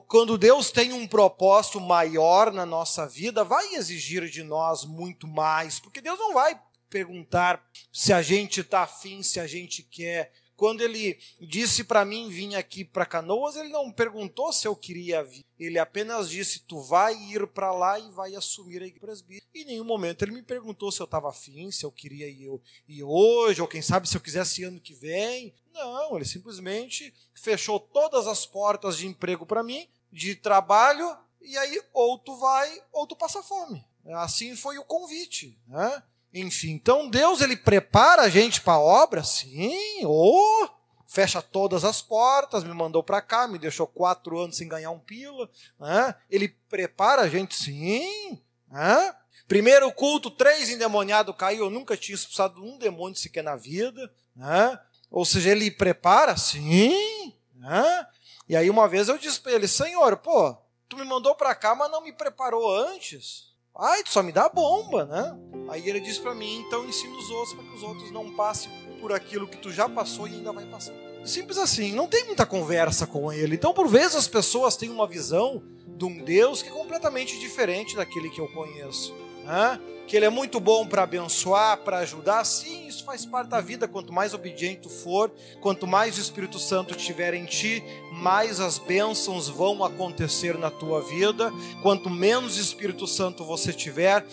quando 0.07 0.37
Deus 0.37 0.71
tem 0.71 0.93
um 0.93 1.07
propósito 1.07 1.79
maior 1.79 2.51
na 2.51 2.65
nossa 2.65 3.07
vida, 3.07 3.43
vai 3.43 3.75
exigir 3.75 4.29
de 4.29 4.43
nós 4.43 4.85
muito 4.85 5.27
mais, 5.27 5.79
porque 5.79 6.01
Deus 6.01 6.19
não 6.19 6.33
vai 6.33 6.59
perguntar 6.89 7.65
se 7.91 8.13
a 8.13 8.21
gente 8.21 8.59
está 8.59 8.83
afim, 8.83 9.23
se 9.23 9.39
a 9.39 9.47
gente 9.47 9.81
quer. 9.81 10.31
Quando 10.55 10.81
ele 10.81 11.17
disse 11.39 11.83
para 11.83 12.05
mim 12.05 12.29
vir 12.29 12.55
aqui 12.55 12.85
para 12.85 13.05
Canoas, 13.05 13.55
ele 13.55 13.69
não 13.69 13.91
perguntou 13.91 14.53
se 14.53 14.67
eu 14.67 14.75
queria 14.75 15.23
vir. 15.23 15.43
Ele 15.57 15.79
apenas 15.79 16.29
disse: 16.29 16.59
Tu 16.67 16.79
vai 16.79 17.15
ir 17.15 17.47
para 17.47 17.73
lá 17.73 17.97
e 17.97 18.11
vai 18.11 18.35
assumir 18.35 18.83
a 18.83 18.99
presbítero. 18.99 19.43
E 19.55 19.63
em 19.63 19.65
nenhum 19.65 19.83
momento 19.83 20.23
ele 20.23 20.33
me 20.33 20.43
perguntou 20.43 20.91
se 20.91 21.01
eu 21.01 21.05
estava 21.05 21.29
afim, 21.29 21.71
se 21.71 21.83
eu 21.83 21.91
queria 21.91 22.27
ir, 22.27 22.47
ir 22.87 23.03
hoje, 23.03 23.59
ou 23.59 23.67
quem 23.67 23.81
sabe 23.81 24.07
se 24.07 24.15
eu 24.15 24.21
quisesse 24.21 24.63
ano 24.63 24.79
que 24.79 24.93
vem. 24.93 25.51
Não, 25.73 26.15
ele 26.15 26.25
simplesmente 26.25 27.13
fechou 27.33 27.79
todas 27.79 28.27
as 28.27 28.45
portas 28.45 28.97
de 28.97 29.07
emprego 29.07 29.45
para 29.45 29.63
mim, 29.63 29.87
de 30.11 30.35
trabalho, 30.35 31.17
e 31.41 31.57
aí 31.57 31.81
ou 31.93 32.17
tu 32.19 32.35
vai 32.35 32.81
ou 32.91 33.07
tu 33.07 33.15
passa 33.15 33.41
fome. 33.41 33.85
Assim 34.15 34.55
foi 34.55 34.77
o 34.77 34.85
convite, 34.85 35.59
né? 35.67 36.03
Enfim, 36.33 36.71
então 36.71 37.09
Deus 37.09 37.41
ele 37.41 37.57
prepara 37.57 38.23
a 38.23 38.29
gente 38.29 38.61
para 38.61 38.73
a 38.73 38.79
obra, 38.79 39.23
sim, 39.23 40.05
ou 40.05 40.69
fecha 41.11 41.41
todas 41.41 41.83
as 41.83 42.01
portas, 42.01 42.63
me 42.63 42.73
mandou 42.73 43.03
para 43.03 43.21
cá, 43.21 43.45
me 43.45 43.59
deixou 43.59 43.85
quatro 43.85 44.39
anos 44.39 44.55
sem 44.55 44.67
ganhar 44.67 44.91
um 44.91 44.99
pila. 44.99 45.49
Né? 45.77 46.15
Ele 46.29 46.47
prepara 46.69 47.23
a 47.23 47.27
gente, 47.27 47.53
sim. 47.53 48.41
Né? 48.69 49.15
Primeiro 49.45 49.91
culto, 49.91 50.31
três 50.31 50.69
endemoniados 50.69 51.35
caiu. 51.35 51.65
Eu 51.65 51.69
nunca 51.69 51.97
tinha 51.97 52.15
expulsado 52.15 52.63
um 52.63 52.77
demônio 52.77 53.17
sequer 53.17 53.43
na 53.43 53.57
vida. 53.57 54.09
Né? 54.33 54.79
Ou 55.11 55.25
seja, 55.25 55.51
ele 55.51 55.69
prepara, 55.69 56.37
sim. 56.37 57.33
Né? 57.55 58.07
E 58.47 58.55
aí 58.55 58.69
uma 58.69 58.87
vez 58.87 59.09
eu 59.09 59.17
disse 59.17 59.39
para 59.39 59.51
ele, 59.51 59.67
Senhor, 59.67 60.17
pô, 60.17 60.55
tu 60.87 60.97
me 60.97 61.03
mandou 61.03 61.35
para 61.35 61.53
cá, 61.53 61.75
mas 61.75 61.91
não 61.91 62.01
me 62.01 62.13
preparou 62.13 62.73
antes. 62.73 63.51
Ai, 63.77 64.03
tu 64.03 64.11
só 64.11 64.23
me 64.23 64.31
dá 64.31 64.49
bomba, 64.49 65.05
né? 65.05 65.37
Aí 65.69 65.87
ele 65.87 65.99
disse 65.99 66.19
para 66.19 66.33
mim, 66.33 66.59
então 66.59 66.85
ensina 66.85 67.15
os 67.15 67.29
outros 67.29 67.53
para 67.53 67.63
que 67.63 67.75
os 67.75 67.83
outros 67.83 68.11
não 68.11 68.33
passem 68.33 68.71
por 68.99 69.13
aquilo 69.13 69.47
que 69.47 69.57
tu 69.57 69.71
já 69.71 69.87
passou 69.87 70.27
e 70.27 70.35
ainda 70.35 70.51
vai 70.51 70.65
passar. 70.65 70.93
Simples 71.23 71.57
assim, 71.57 71.93
não 71.93 72.07
tem 72.07 72.25
muita 72.25 72.45
conversa 72.45 73.05
com 73.05 73.31
ele. 73.31 73.55
Então, 73.55 73.73
por 73.73 73.87
vezes, 73.87 74.15
as 74.15 74.27
pessoas 74.27 74.75
têm 74.75 74.89
uma 74.89 75.07
visão 75.07 75.63
de 75.87 76.05
um 76.05 76.23
Deus 76.23 76.61
que 76.61 76.69
é 76.69 76.71
completamente 76.71 77.39
diferente 77.39 77.95
daquele 77.95 78.29
que 78.29 78.41
eu 78.41 78.47
conheço. 78.49 79.13
Né? 79.43 79.79
Que 80.07 80.17
ele 80.17 80.25
é 80.25 80.29
muito 80.29 80.59
bom 80.59 80.85
para 80.85 81.03
abençoar, 81.03 81.77
para 81.77 81.99
ajudar. 81.99 82.43
Sim, 82.43 82.87
isso 82.87 83.03
faz 83.03 83.25
parte 83.25 83.47
da 83.47 83.61
vida. 83.61 83.87
Quanto 83.87 84.11
mais 84.11 84.33
obediente 84.33 84.81
tu 84.81 84.89
for, 84.89 85.31
quanto 85.61 85.87
mais 85.87 86.17
o 86.17 86.21
Espírito 86.21 86.59
Santo 86.59 86.95
estiver 86.95 87.33
em 87.33 87.45
ti, 87.45 87.83
mais 88.11 88.59
as 88.59 88.77
bênçãos 88.77 89.47
vão 89.47 89.83
acontecer 89.83 90.57
na 90.57 90.69
tua 90.69 91.01
vida. 91.01 91.51
Quanto 91.81 92.09
menos 92.09 92.57
Espírito 92.57 93.07
Santo 93.07 93.45
você 93.45 93.71
tiver, 93.71 94.25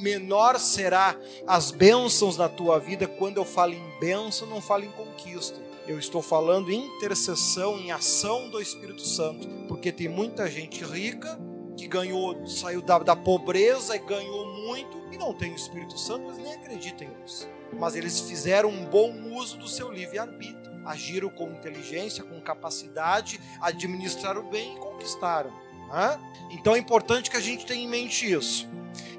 menor 0.00 0.58
será 0.58 1.16
as 1.46 1.70
bênçãos 1.70 2.36
na 2.36 2.48
tua 2.48 2.78
vida. 2.78 3.06
Quando 3.06 3.36
eu 3.36 3.44
falo 3.44 3.72
em 3.72 3.98
bênção, 4.00 4.48
não 4.48 4.60
falo 4.60 4.84
em 4.84 4.90
conquista. 4.90 5.60
Eu 5.86 5.98
estou 5.98 6.22
falando 6.22 6.70
em 6.70 6.86
intercessão, 6.86 7.78
em 7.78 7.90
ação 7.90 8.48
do 8.48 8.60
Espírito 8.60 9.02
Santo, 9.02 9.48
porque 9.66 9.90
tem 9.90 10.08
muita 10.08 10.48
gente 10.48 10.84
rica 10.84 11.38
que 11.76 11.88
ganhou, 11.88 12.46
saiu 12.46 12.82
da, 12.82 12.98
da 12.98 13.16
pobreza 13.16 13.96
e 13.96 13.98
ganhou 13.98 14.49
muito 14.60 15.02
e 15.10 15.18
não 15.18 15.32
tem 15.32 15.52
o 15.52 15.56
Espírito 15.56 15.98
Santo, 15.98 16.26
mas 16.26 16.38
nem 16.38 16.54
acreditam 16.54 17.08
nisso. 17.20 17.48
Mas 17.72 17.94
eles 17.94 18.20
fizeram 18.20 18.68
um 18.68 18.84
bom 18.84 19.12
uso 19.34 19.56
do 19.56 19.68
seu 19.68 19.90
livre-arbítrio, 19.90 20.80
agiram 20.84 21.28
com 21.28 21.50
inteligência, 21.50 22.24
com 22.24 22.40
capacidade, 22.40 23.40
administraram 23.60 24.48
bem 24.48 24.74
e 24.74 24.78
conquistaram. 24.78 25.50
Né? 25.88 26.20
Então 26.50 26.74
é 26.74 26.78
importante 26.78 27.30
que 27.30 27.36
a 27.36 27.40
gente 27.40 27.66
tenha 27.66 27.84
em 27.84 27.88
mente 27.88 28.30
isso. 28.30 28.68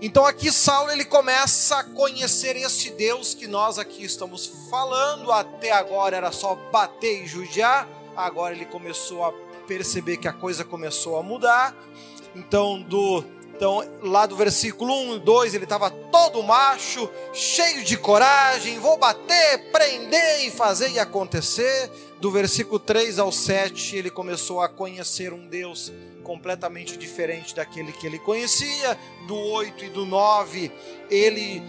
Então 0.01 0.25
aqui 0.25 0.51
Saulo 0.51 0.91
ele 0.91 1.05
começa 1.05 1.77
a 1.77 1.83
conhecer 1.83 2.55
esse 2.55 2.89
Deus 2.91 3.33
que 3.33 3.47
nós 3.47 3.77
aqui 3.77 4.03
estamos 4.03 4.67
falando. 4.69 5.31
Até 5.31 5.71
agora 5.71 6.17
era 6.17 6.31
só 6.31 6.55
bater 6.71 7.23
e 7.23 7.27
judiar. 7.27 7.87
Agora 8.15 8.55
ele 8.55 8.65
começou 8.65 9.23
a 9.23 9.31
perceber 9.67 10.17
que 10.17 10.27
a 10.27 10.33
coisa 10.33 10.65
começou 10.65 11.17
a 11.17 11.23
mudar. 11.23 11.75
Então 12.35 12.81
do 12.81 13.23
então, 13.61 13.87
lá 14.01 14.25
do 14.25 14.35
versículo 14.35 14.91
1 14.91 15.17
e 15.17 15.19
2, 15.19 15.53
ele 15.53 15.65
estava 15.65 15.91
todo 15.91 16.41
macho, 16.41 17.07
cheio 17.31 17.83
de 17.83 17.95
coragem, 17.95 18.79
vou 18.79 18.97
bater, 18.97 19.69
prender 19.71 20.47
e 20.47 20.49
fazer 20.49 20.89
e 20.89 20.97
acontecer. 20.97 21.91
Do 22.19 22.31
versículo 22.31 22.79
3 22.79 23.19
ao 23.19 23.31
7, 23.31 23.97
ele 23.97 24.09
começou 24.09 24.61
a 24.61 24.67
conhecer 24.67 25.31
um 25.31 25.45
Deus 25.45 25.93
completamente 26.23 26.97
diferente 26.97 27.53
daquele 27.53 27.91
que 27.91 28.07
ele 28.07 28.17
conhecia. 28.17 28.97
Do 29.27 29.37
8 29.37 29.85
e 29.85 29.89
do 29.89 30.07
9, 30.07 30.71
ele 31.07 31.61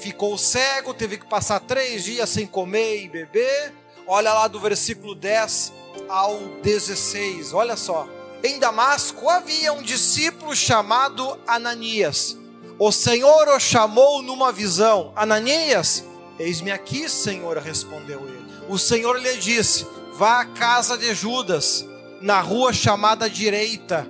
ficou 0.00 0.38
cego, 0.38 0.94
teve 0.94 1.18
que 1.18 1.26
passar 1.26 1.60
três 1.60 2.02
dias 2.02 2.30
sem 2.30 2.46
comer 2.46 3.02
e 3.02 3.10
beber. 3.10 3.74
Olha 4.06 4.32
lá 4.32 4.48
do 4.48 4.58
versículo 4.58 5.14
10 5.14 5.70
ao 6.08 6.38
16, 6.62 7.52
olha 7.52 7.76
só. 7.76 8.15
Em 8.42 8.58
Damasco 8.58 9.28
havia 9.28 9.72
um 9.72 9.82
discípulo 9.82 10.54
chamado 10.54 11.38
Ananias. 11.46 12.36
O 12.78 12.92
Senhor 12.92 13.48
o 13.48 13.58
chamou 13.58 14.22
numa 14.22 14.52
visão: 14.52 15.12
Ananias, 15.16 16.04
eis-me 16.38 16.70
aqui, 16.70 17.08
Senhor, 17.08 17.56
respondeu 17.58 18.20
ele. 18.26 18.46
O 18.68 18.78
Senhor 18.78 19.18
lhe 19.18 19.36
disse: 19.38 19.86
Vá 20.14 20.40
à 20.40 20.44
casa 20.44 20.96
de 20.96 21.14
Judas 21.14 21.86
na 22.20 22.40
rua 22.40 22.72
chamada 22.72 23.28
direita 23.28 24.06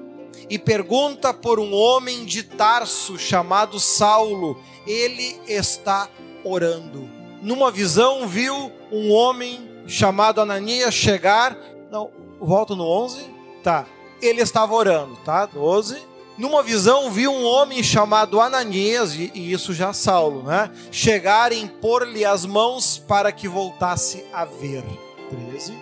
e 0.48 0.58
pergunta 0.58 1.32
por 1.34 1.58
um 1.58 1.72
homem 1.72 2.24
de 2.24 2.42
Tarso 2.42 3.18
chamado 3.18 3.80
Saulo. 3.80 4.60
Ele 4.86 5.40
está 5.46 6.08
orando. 6.44 7.08
Numa 7.42 7.70
visão, 7.70 8.26
viu 8.26 8.72
um 8.90 9.12
homem 9.12 9.68
chamado 9.86 10.40
Ananias 10.40 10.94
chegar. 10.94 11.56
Não, 11.90 12.10
no 12.74 12.84
11. 12.84 13.30
Tá. 13.62 13.86
Ele 14.20 14.40
estava 14.40 14.74
orando, 14.74 15.16
tá? 15.24 15.46
12. 15.46 15.96
Numa 16.38 16.62
visão, 16.62 17.10
viu 17.10 17.32
um 17.32 17.44
homem 17.44 17.82
chamado 17.82 18.40
Ananias, 18.40 19.14
e, 19.14 19.30
isso 19.34 19.72
já 19.72 19.92
Saulo, 19.92 20.42
né? 20.42 20.70
Chegar 20.90 21.50
e 21.50 21.58
impor-lhe 21.58 22.24
as 22.24 22.44
mãos 22.44 22.98
para 22.98 23.32
que 23.32 23.48
voltasse 23.48 24.24
a 24.32 24.44
ver. 24.44 24.84
13. 25.50 25.74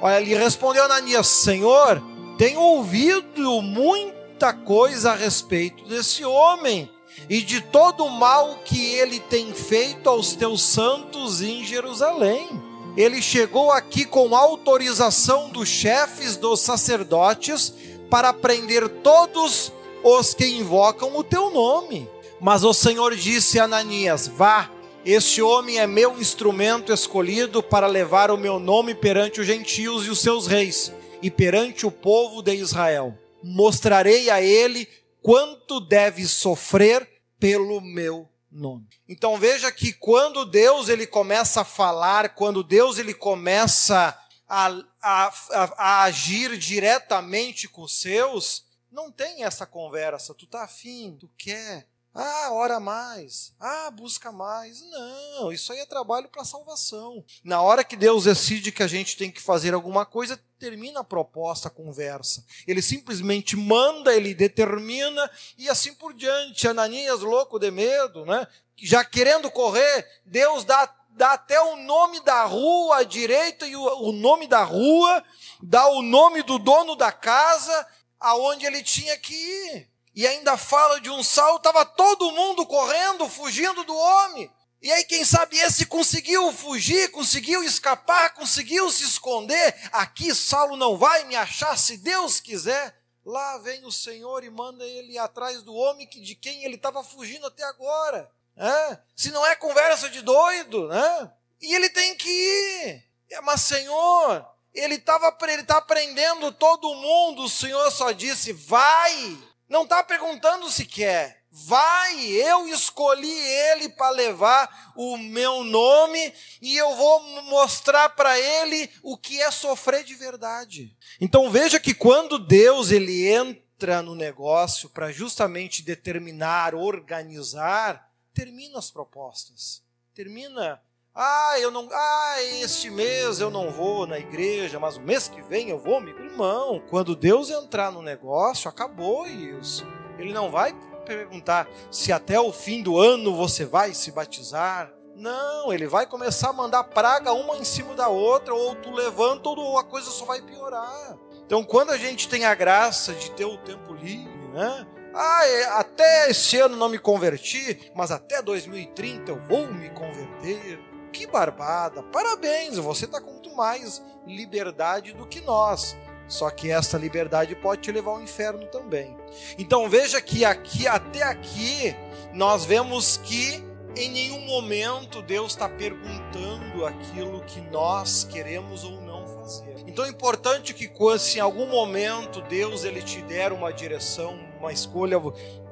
Olha, 0.00 0.20
ele 0.20 0.34
respondeu 0.34 0.84
Ananias: 0.84 1.28
Senhor, 1.28 2.02
tenho 2.36 2.60
ouvido 2.60 3.62
muita 3.62 4.52
coisa 4.52 5.12
a 5.12 5.14
respeito 5.14 5.84
desse 5.84 6.24
homem 6.24 6.90
e 7.28 7.40
de 7.40 7.60
todo 7.60 8.04
o 8.04 8.10
mal 8.10 8.58
que 8.64 8.94
ele 8.94 9.20
tem 9.20 9.52
feito 9.52 10.08
aos 10.08 10.34
teus 10.34 10.62
santos 10.62 11.40
em 11.40 11.64
Jerusalém. 11.64 12.48
Ele 12.96 13.22
chegou 13.22 13.70
aqui 13.70 14.04
com 14.04 14.36
autorização 14.36 15.48
dos 15.48 15.68
chefes 15.68 16.36
dos 16.36 16.60
sacerdotes 16.60 17.72
para 18.10 18.32
prender 18.32 18.88
todos 18.88 19.72
os 20.04 20.34
que 20.34 20.46
invocam 20.46 21.16
o 21.16 21.24
teu 21.24 21.50
nome. 21.50 22.08
Mas 22.40 22.64
o 22.64 22.74
Senhor 22.74 23.14
disse 23.16 23.58
a 23.58 23.64
Ananias: 23.64 24.28
Vá 24.28 24.70
este 25.04 25.42
homem 25.42 25.80
é 25.80 25.86
meu 25.86 26.20
instrumento 26.20 26.92
escolhido 26.92 27.60
para 27.60 27.88
levar 27.88 28.30
o 28.30 28.36
meu 28.36 28.60
nome 28.60 28.94
perante 28.94 29.40
os 29.40 29.46
gentios 29.46 30.06
e 30.06 30.10
os 30.10 30.20
seus 30.20 30.46
reis, 30.46 30.92
e 31.20 31.28
perante 31.28 31.84
o 31.84 31.90
povo 31.90 32.40
de 32.40 32.54
Israel. 32.54 33.18
Mostrarei 33.42 34.30
a 34.30 34.40
ele 34.40 34.86
quanto 35.20 35.80
deve 35.80 36.24
sofrer 36.24 37.08
pelo 37.40 37.80
meu 37.80 38.28
nome. 38.52 38.86
Então 39.08 39.38
veja 39.38 39.72
que 39.72 39.92
quando 39.92 40.44
Deus 40.44 40.88
ele 40.88 41.06
começa 41.06 41.62
a 41.62 41.64
falar, 41.64 42.34
quando 42.34 42.62
Deus 42.62 42.98
ele 42.98 43.14
começa 43.14 44.16
a, 44.48 44.68
a, 45.00 45.32
a, 45.50 45.64
a 45.76 46.02
agir 46.02 46.58
diretamente 46.58 47.66
com 47.66 47.82
os 47.82 48.00
seus, 48.00 48.66
não 48.90 49.10
tem 49.10 49.44
essa 49.44 49.64
conversa. 49.64 50.34
Tu 50.34 50.46
tá 50.46 50.64
afim, 50.64 51.16
tu 51.18 51.30
quer, 51.38 51.88
ah, 52.14 52.48
ora 52.52 52.78
mais. 52.78 53.54
Ah, 53.58 53.90
busca 53.90 54.30
mais. 54.30 54.82
Não, 54.82 55.50
isso 55.50 55.72
aí 55.72 55.78
é 55.78 55.86
trabalho 55.86 56.28
para 56.28 56.44
salvação. 56.44 57.24
Na 57.42 57.62
hora 57.62 57.82
que 57.82 57.96
Deus 57.96 58.24
decide 58.24 58.70
que 58.70 58.82
a 58.82 58.86
gente 58.86 59.16
tem 59.16 59.30
que 59.30 59.40
fazer 59.40 59.72
alguma 59.72 60.04
coisa, 60.04 60.38
termina 60.58 61.00
a 61.00 61.04
proposta, 61.04 61.68
a 61.68 61.70
conversa. 61.70 62.44
Ele 62.66 62.82
simplesmente 62.82 63.56
manda, 63.56 64.14
ele 64.14 64.34
determina 64.34 65.30
e 65.56 65.68
assim 65.68 65.94
por 65.94 66.12
diante. 66.12 66.68
Ananias, 66.68 67.20
louco 67.20 67.58
de 67.58 67.70
medo, 67.70 68.26
né? 68.26 68.46
já 68.76 69.04
querendo 69.04 69.50
correr, 69.50 70.06
Deus 70.24 70.64
dá, 70.64 70.92
dá 71.10 71.32
até 71.32 71.60
o 71.60 71.76
nome 71.76 72.20
da 72.20 72.44
rua 72.44 72.98
à 72.98 73.02
direita 73.04 73.66
e 73.66 73.76
o, 73.76 74.08
o 74.08 74.12
nome 74.12 74.46
da 74.46 74.64
rua, 74.64 75.22
dá 75.62 75.88
o 75.88 76.02
nome 76.02 76.42
do 76.42 76.58
dono 76.58 76.96
da 76.96 77.12
casa 77.12 77.86
aonde 78.18 78.66
ele 78.66 78.82
tinha 78.82 79.16
que 79.18 79.34
ir. 79.34 79.91
E 80.14 80.26
ainda 80.26 80.56
fala 80.56 81.00
de 81.00 81.08
um 81.08 81.22
Saulo, 81.22 81.56
estava 81.56 81.84
todo 81.84 82.32
mundo 82.32 82.66
correndo, 82.66 83.28
fugindo 83.28 83.82
do 83.84 83.96
homem. 83.96 84.50
E 84.82 84.90
aí, 84.90 85.04
quem 85.04 85.24
sabe 85.24 85.56
esse 85.58 85.86
conseguiu 85.86 86.52
fugir, 86.52 87.10
conseguiu 87.12 87.62
escapar, 87.62 88.34
conseguiu 88.34 88.90
se 88.90 89.04
esconder. 89.04 89.74
Aqui 89.92 90.34
Saulo 90.34 90.76
não 90.76 90.98
vai 90.98 91.24
me 91.24 91.36
achar 91.36 91.78
se 91.78 91.96
Deus 91.96 92.40
quiser. 92.40 92.94
Lá 93.24 93.58
vem 93.58 93.84
o 93.86 93.92
Senhor 93.92 94.42
e 94.42 94.50
manda 94.50 94.84
ele 94.84 95.16
atrás 95.16 95.62
do 95.62 95.72
homem 95.72 96.06
que, 96.08 96.20
de 96.20 96.34
quem 96.34 96.64
ele 96.64 96.74
estava 96.74 97.04
fugindo 97.04 97.46
até 97.46 97.62
agora. 97.62 98.28
É? 98.56 98.98
Se 99.14 99.30
não 99.30 99.46
é 99.46 99.54
conversa 99.54 100.10
de 100.10 100.20
doido, 100.20 100.88
né? 100.88 101.32
E 101.60 101.74
ele 101.74 101.88
tem 101.88 102.16
que 102.16 102.28
ir. 102.28 103.04
É, 103.30 103.40
mas, 103.40 103.60
Senhor, 103.62 104.44
ele 104.74 104.96
estava 104.96 105.34
ele 105.48 105.62
tá 105.62 105.80
prendendo 105.80 106.50
todo 106.50 106.92
mundo. 106.96 107.44
O 107.44 107.48
Senhor 107.48 107.88
só 107.92 108.10
disse: 108.10 108.52
vai 108.52 109.38
não 109.72 109.84
está 109.84 110.04
perguntando 110.04 110.70
se 110.70 110.84
quer. 110.84 111.44
Vai, 111.50 112.26
eu 112.26 112.68
escolhi 112.68 113.30
ele 113.30 113.88
para 113.88 114.10
levar 114.10 114.92
o 114.94 115.16
meu 115.16 115.64
nome 115.64 116.32
e 116.60 116.76
eu 116.76 116.94
vou 116.94 117.42
mostrar 117.44 118.10
para 118.10 118.38
ele 118.38 118.90
o 119.02 119.16
que 119.16 119.40
é 119.40 119.50
sofrer 119.50 120.04
de 120.04 120.14
verdade. 120.14 120.94
Então 121.18 121.50
veja 121.50 121.80
que 121.80 121.94
quando 121.94 122.38
Deus 122.38 122.90
ele 122.90 123.26
entra 123.26 124.02
no 124.02 124.14
negócio 124.14 124.90
para 124.90 125.10
justamente 125.10 125.82
determinar, 125.82 126.74
organizar, 126.74 128.10
termina 128.34 128.78
as 128.78 128.90
propostas, 128.90 129.82
termina 130.14 130.82
Ah, 131.14 131.60
eu 131.60 131.70
não. 131.70 131.88
Ah, 131.92 132.42
este 132.62 132.90
mês 132.90 133.38
eu 133.38 133.50
não 133.50 133.70
vou 133.70 134.06
na 134.06 134.18
igreja, 134.18 134.80
mas 134.80 134.96
o 134.96 135.00
mês 135.00 135.28
que 135.28 135.42
vem 135.42 135.68
eu 135.68 135.78
vou, 135.78 136.00
meu 136.00 136.18
irmão. 136.18 136.82
Quando 136.88 137.14
Deus 137.14 137.50
entrar 137.50 137.92
no 137.92 138.00
negócio, 138.00 138.68
acabou 138.68 139.26
isso. 139.26 139.86
Ele 140.18 140.32
não 140.32 140.50
vai 140.50 140.74
perguntar 141.04 141.68
se 141.90 142.12
até 142.12 142.40
o 142.40 142.50
fim 142.50 142.82
do 142.82 142.98
ano 142.98 143.36
você 143.36 143.66
vai 143.66 143.92
se 143.92 144.10
batizar. 144.10 144.90
Não, 145.14 145.70
ele 145.70 145.86
vai 145.86 146.06
começar 146.06 146.48
a 146.48 146.54
mandar 146.54 146.84
praga 146.84 147.34
uma 147.34 147.58
em 147.58 147.64
cima 147.64 147.94
da 147.94 148.08
outra, 148.08 148.54
ou 148.54 148.74
tu 148.76 148.90
levanta, 148.90 149.50
ou 149.50 149.78
a 149.78 149.84
coisa 149.84 150.10
só 150.10 150.24
vai 150.24 150.40
piorar. 150.40 151.18
Então, 151.44 151.62
quando 151.62 151.90
a 151.90 151.98
gente 151.98 152.26
tem 152.26 152.46
a 152.46 152.54
graça 152.54 153.12
de 153.12 153.30
ter 153.32 153.44
o 153.44 153.58
tempo 153.58 153.92
livre, 153.92 154.48
né? 154.54 154.86
Ah, 155.14 155.46
é, 155.46 155.64
até 155.78 156.30
esse 156.30 156.58
ano 156.58 156.74
não 156.74 156.88
me 156.88 156.98
converti, 156.98 157.92
mas 157.94 158.10
até 158.10 158.40
2030 158.40 159.30
eu 159.30 159.40
vou 159.42 159.66
me 159.66 159.90
converter. 159.90 160.91
Que 161.12 161.26
barbada! 161.26 162.02
Parabéns, 162.04 162.78
você 162.78 163.04
está 163.04 163.20
com 163.20 163.32
muito 163.32 163.54
mais 163.54 164.02
liberdade 164.26 165.12
do 165.12 165.26
que 165.26 165.40
nós. 165.40 165.96
Só 166.26 166.48
que 166.50 166.70
essa 166.70 166.96
liberdade 166.96 167.54
pode 167.54 167.82
te 167.82 167.92
levar 167.92 168.12
ao 168.12 168.22
inferno 168.22 168.66
também. 168.68 169.14
Então 169.58 169.88
veja 169.88 170.20
que 170.20 170.44
aqui 170.44 170.86
até 170.86 171.22
aqui 171.22 171.94
nós 172.32 172.64
vemos 172.64 173.18
que 173.18 173.62
em 173.94 174.10
nenhum 174.10 174.40
momento 174.46 175.20
Deus 175.20 175.52
está 175.52 175.68
perguntando 175.68 176.86
aquilo 176.86 177.42
que 177.42 177.60
nós 177.60 178.24
queremos 178.24 178.84
ou 178.84 179.00
não 179.02 179.26
fazer. 179.26 179.76
Então 179.86 180.04
é 180.04 180.08
importante 180.08 180.72
que 180.72 180.90
se 181.18 181.38
em 181.38 181.40
algum 181.40 181.66
momento 181.66 182.40
Deus 182.42 182.84
ele 182.84 183.02
te 183.02 183.20
der 183.22 183.52
uma 183.52 183.70
direção, 183.70 184.38
uma 184.62 184.72
escolha, 184.72 185.20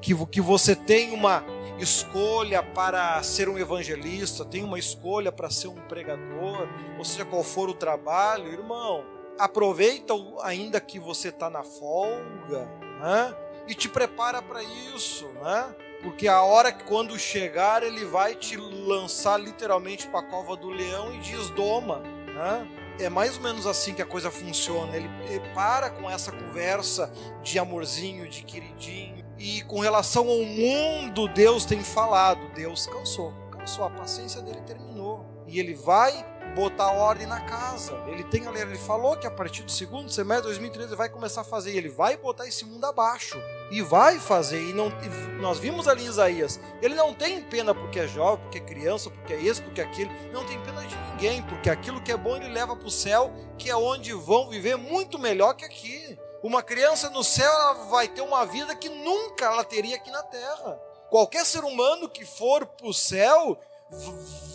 que, 0.00 0.14
que 0.26 0.40
você 0.40 0.74
tenha 0.74 1.14
uma 1.14 1.44
escolha 1.79 2.62
para 2.62 3.22
ser 3.22 3.48
um 3.48 3.57
evangelista, 3.57 4.44
tem 4.44 4.64
uma 4.64 4.79
escolha 4.79 5.31
para 5.31 5.48
ser 5.48 5.68
um 5.68 5.76
pregador, 5.88 6.68
ou 6.98 7.05
seja, 7.05 7.24
qual 7.24 7.42
for 7.42 7.68
o 7.68 7.74
trabalho, 7.74 8.53
irmão, 8.53 9.05
aproveita 9.38 10.12
ainda 10.42 10.81
que 10.81 10.98
você 10.98 11.29
está 11.29 11.48
na 11.48 11.62
folga, 11.62 12.68
né? 13.00 13.35
E 13.66 13.74
te 13.74 13.88
prepara 13.88 14.42
para 14.42 14.62
isso, 14.62 15.29
né? 15.40 15.74
Porque 16.03 16.26
a 16.26 16.42
hora 16.42 16.72
que 16.72 16.85
quando 16.85 17.18
chegar, 17.18 17.83
ele 17.83 18.05
vai 18.05 18.35
te 18.35 18.57
lançar 18.57 19.38
literalmente 19.38 20.09
para 20.09 20.20
a 20.20 20.22
cova 20.22 20.57
do 20.57 20.68
leão 20.68 21.14
e 21.14 21.18
diz: 21.18 21.50
doma. 21.50 21.98
Né? 22.26 22.79
É 23.00 23.08
mais 23.08 23.36
ou 23.36 23.42
menos 23.42 23.66
assim 23.66 23.94
que 23.94 24.02
a 24.02 24.06
coisa 24.06 24.30
funciona. 24.30 24.94
Ele, 24.94 25.08
ele 25.28 25.48
para 25.54 25.90
com 25.90 26.08
essa 26.08 26.30
conversa 26.30 27.10
de 27.42 27.58
amorzinho, 27.58 28.28
de 28.28 28.42
queridinho. 28.42 29.24
E 29.38 29.62
com 29.62 29.80
relação 29.80 30.28
ao 30.28 30.44
mundo, 30.44 31.26
Deus 31.28 31.64
tem 31.64 31.82
falado. 31.82 32.52
Deus 32.54 32.86
cansou. 32.86 33.32
Cansou. 33.50 33.84
A 33.84 33.90
paciência 33.90 34.42
dele 34.42 34.60
terminou. 34.62 35.24
E 35.46 35.58
ele 35.58 35.74
vai 35.74 36.24
botar 36.54 36.90
ordem 36.90 37.26
na 37.26 37.40
casa. 37.40 37.94
Ele 38.06 38.24
tem 38.24 38.40
ele 38.44 38.78
falou 38.78 39.16
que 39.16 39.26
a 39.26 39.30
partir 39.30 39.62
do 39.62 39.70
segundo 39.70 40.10
semestre 40.10 40.42
de 40.42 40.48
2013 40.48 40.88
ele 40.88 40.96
vai 40.96 41.08
começar 41.08 41.42
a 41.42 41.44
fazer, 41.44 41.76
ele 41.76 41.88
vai 41.88 42.16
botar 42.16 42.46
esse 42.46 42.64
mundo 42.64 42.84
abaixo 42.84 43.40
e 43.70 43.80
vai 43.82 44.18
fazer. 44.18 44.60
E 44.60 44.72
não 44.72 44.88
e 44.88 45.40
nós 45.40 45.58
vimos 45.58 45.86
ali 45.86 46.04
em 46.04 46.08
Isaías, 46.08 46.60
ele 46.82 46.94
não 46.94 47.14
tem 47.14 47.42
pena 47.42 47.74
porque 47.74 48.00
é 48.00 48.08
jovem, 48.08 48.42
porque 48.44 48.58
é 48.58 48.60
criança, 48.60 49.10
porque 49.10 49.32
é 49.32 49.38
isso, 49.38 49.62
porque 49.62 49.80
é 49.80 49.84
aquilo, 49.84 50.10
não 50.32 50.44
tem 50.44 50.60
pena 50.62 50.82
de 50.82 50.96
ninguém, 50.96 51.42
porque 51.42 51.70
aquilo 51.70 52.00
que 52.00 52.12
é 52.12 52.16
bom 52.16 52.36
ele 52.36 52.48
leva 52.48 52.76
para 52.76 52.88
o 52.88 52.90
céu, 52.90 53.32
que 53.56 53.70
é 53.70 53.76
onde 53.76 54.12
vão 54.12 54.48
viver 54.48 54.76
muito 54.76 55.18
melhor 55.18 55.54
que 55.54 55.64
aqui. 55.64 56.18
Uma 56.42 56.62
criança 56.62 57.10
no 57.10 57.22
céu 57.22 57.52
ela 57.52 57.72
vai 57.90 58.08
ter 58.08 58.22
uma 58.22 58.46
vida 58.46 58.74
que 58.74 58.88
nunca 58.88 59.44
ela 59.44 59.62
teria 59.62 59.96
aqui 59.96 60.10
na 60.10 60.22
terra. 60.22 60.80
Qualquer 61.10 61.44
ser 61.44 61.64
humano 61.64 62.08
que 62.08 62.24
for 62.24 62.64
para 62.64 62.86
o 62.86 62.94
céu, 62.94 63.58